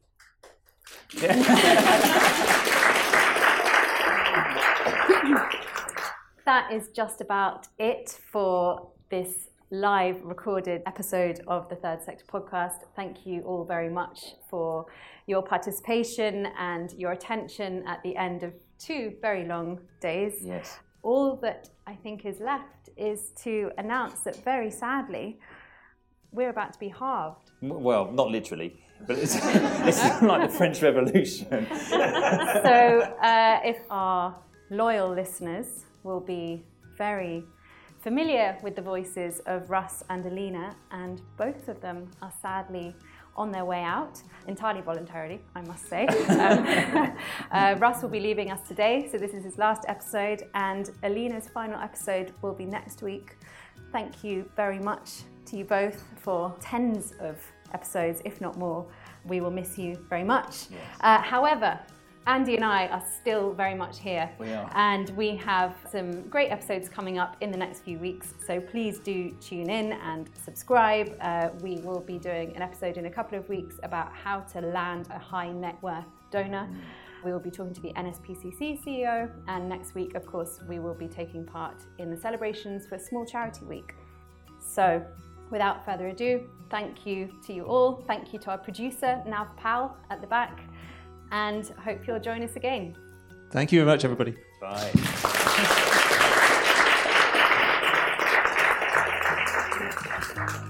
That 6.46 6.74
is 6.74 6.90
just 6.90 7.22
about 7.22 7.68
it 7.80 8.20
for 8.30 8.90
this 9.10 9.50
live 9.72 10.22
recorded 10.26 10.84
episode 10.86 11.40
of 11.48 11.70
the 11.70 11.76
Third 11.76 12.04
Sector 12.04 12.26
podcast. 12.26 12.84
Thank 12.98 13.26
you 13.26 13.44
all 13.44 13.64
very 13.64 13.90
much 13.90 14.36
for 14.50 14.86
your 15.26 15.42
participation 15.42 16.48
and 16.60 16.92
your 16.98 17.14
attention 17.14 17.88
at 17.88 18.04
the 18.04 18.18
end 18.18 18.44
of 18.44 18.52
two 18.78 19.14
very 19.22 19.46
long 19.46 19.80
days. 20.02 20.42
Yes. 20.44 20.80
All 21.02 21.38
that 21.38 21.70
I 21.88 21.96
think 21.96 22.26
is 22.26 22.42
left 22.42 22.90
is 22.98 23.32
to 23.44 23.72
announce 23.78 24.20
that 24.22 24.36
very 24.44 24.70
sadly, 24.70 25.40
we're 26.34 26.50
about 26.50 26.74
to 26.74 26.80
be 26.80 26.90
halved. 26.90 27.52
Well, 27.62 28.12
not 28.12 28.32
literally, 28.32 28.84
but 29.08 29.18
it's, 29.18 29.36
it's 29.42 30.22
like 30.22 30.52
the 30.52 30.58
French 30.58 30.82
Revolution. 30.82 31.68
so 31.90 33.16
uh, 33.22 33.62
if 33.64 33.78
our 33.90 34.36
loyal 34.70 35.10
listeners 35.10 35.86
will 36.04 36.20
be 36.20 36.64
very 36.98 37.44
familiar 38.00 38.58
with 38.62 38.76
the 38.76 38.82
voices 38.82 39.40
of 39.46 39.70
Russ 39.70 40.04
and 40.10 40.26
Alina, 40.26 40.76
and 40.92 41.22
both 41.38 41.70
of 41.70 41.80
them 41.82 42.12
are 42.22 42.34
sadly 42.42 42.94
on 43.36 43.52
their 43.52 43.66
way 43.66 43.82
out, 43.82 44.22
entirely 44.48 44.82
voluntarily, 44.82 45.40
I 45.56 45.62
must 45.62 45.88
say. 45.90 46.08
Um, 46.34 47.18
uh, 47.52 47.76
Russ 47.80 48.02
will 48.02 48.10
be 48.10 48.20
leaving 48.20 48.52
us 48.52 48.68
today, 48.68 49.08
so 49.12 49.18
this 49.18 49.34
is 49.34 49.44
his 49.44 49.58
last 49.58 49.86
episode, 49.88 50.44
and 50.54 50.90
Alina's 51.04 51.48
final 51.48 51.80
episode 51.80 52.34
will 52.42 52.54
be 52.54 52.66
next 52.66 53.02
week. 53.02 53.38
Thank 53.92 54.24
you 54.24 54.50
very 54.56 54.80
much 54.80 55.22
to 55.46 55.58
you 55.58 55.64
both 55.64 56.04
for 56.18 56.56
tens 56.60 57.14
of 57.20 57.38
episodes, 57.74 58.22
if 58.26 58.42
not 58.42 58.58
more. 58.58 58.86
We 59.26 59.40
will 59.40 59.52
miss 59.52 59.78
you 59.78 59.96
very 60.10 60.24
much. 60.24 60.68
Uh, 61.02 61.22
however, 61.22 61.80
Andy 62.26 62.56
and 62.56 62.64
I 62.64 62.88
are 62.88 63.04
still 63.22 63.52
very 63.52 63.76
much 63.76 64.00
here. 64.00 64.30
We 64.40 64.52
are. 64.54 64.70
And 64.76 65.10
we 65.12 65.36
have 65.38 65.76
some 65.92 66.22
great 66.30 66.50
episodes 66.50 66.88
coming 66.88 67.18
up 67.18 67.36
in 67.42 67.52
the 67.52 67.58
next 67.58 67.82
few 67.82 68.00
weeks. 68.00 68.34
So 68.48 68.62
please 68.62 69.00
do 69.00 69.32
tune 69.42 69.70
in 69.70 69.94
and 69.94 70.30
subscribe. 70.42 71.18
Uh, 71.20 71.50
we 71.62 71.78
will 71.78 72.00
be 72.00 72.18
doing 72.18 72.56
an 72.56 72.62
episode 72.62 72.98
in 72.98 73.08
a 73.08 73.10
couple 73.10 73.38
of 73.38 73.50
weeks 73.50 73.76
about 73.84 74.14
how 74.14 74.40
to 74.40 74.62
land 74.62 75.08
a 75.12 75.20
high 75.20 75.52
net 75.52 75.78
worth 75.82 76.06
donor. 76.32 76.70
We 77.26 77.32
will 77.34 77.40
be 77.40 77.52
talking 77.52 77.74
to 77.74 77.82
the 77.82 77.94
NSPCC 77.94 78.84
CEO. 78.86 79.30
And 79.50 79.68
next 79.68 79.94
week, 79.94 80.16
of 80.16 80.26
course, 80.26 80.62
we 80.68 80.80
will 80.80 80.94
be 80.94 81.08
taking 81.08 81.46
part 81.46 81.82
in 81.98 82.10
the 82.10 82.18
celebrations 82.18 82.86
for 82.88 82.98
Small 82.98 83.26
Charity 83.26 83.66
Week. 83.66 83.96
So, 84.60 85.06
without 85.50 85.86
further 85.86 86.08
ado, 86.08 86.50
thank 86.70 87.06
you 87.06 87.30
to 87.46 87.54
you 87.54 87.66
all. 87.66 88.04
Thank 88.08 88.32
you 88.32 88.40
to 88.40 88.52
our 88.52 88.58
producer, 88.58 89.22
Nav 89.28 89.56
Pal, 89.58 89.98
at 90.10 90.22
the 90.22 90.28
back. 90.28 90.62
And 91.34 91.68
hope 91.84 92.06
you'll 92.06 92.20
join 92.20 92.44
us 92.44 92.56
again. 92.56 92.96
Thank 93.50 93.72
you 93.72 93.80
very 93.84 93.92
much, 93.92 94.06
everybody. 94.06 94.36
Bye. 94.62 94.92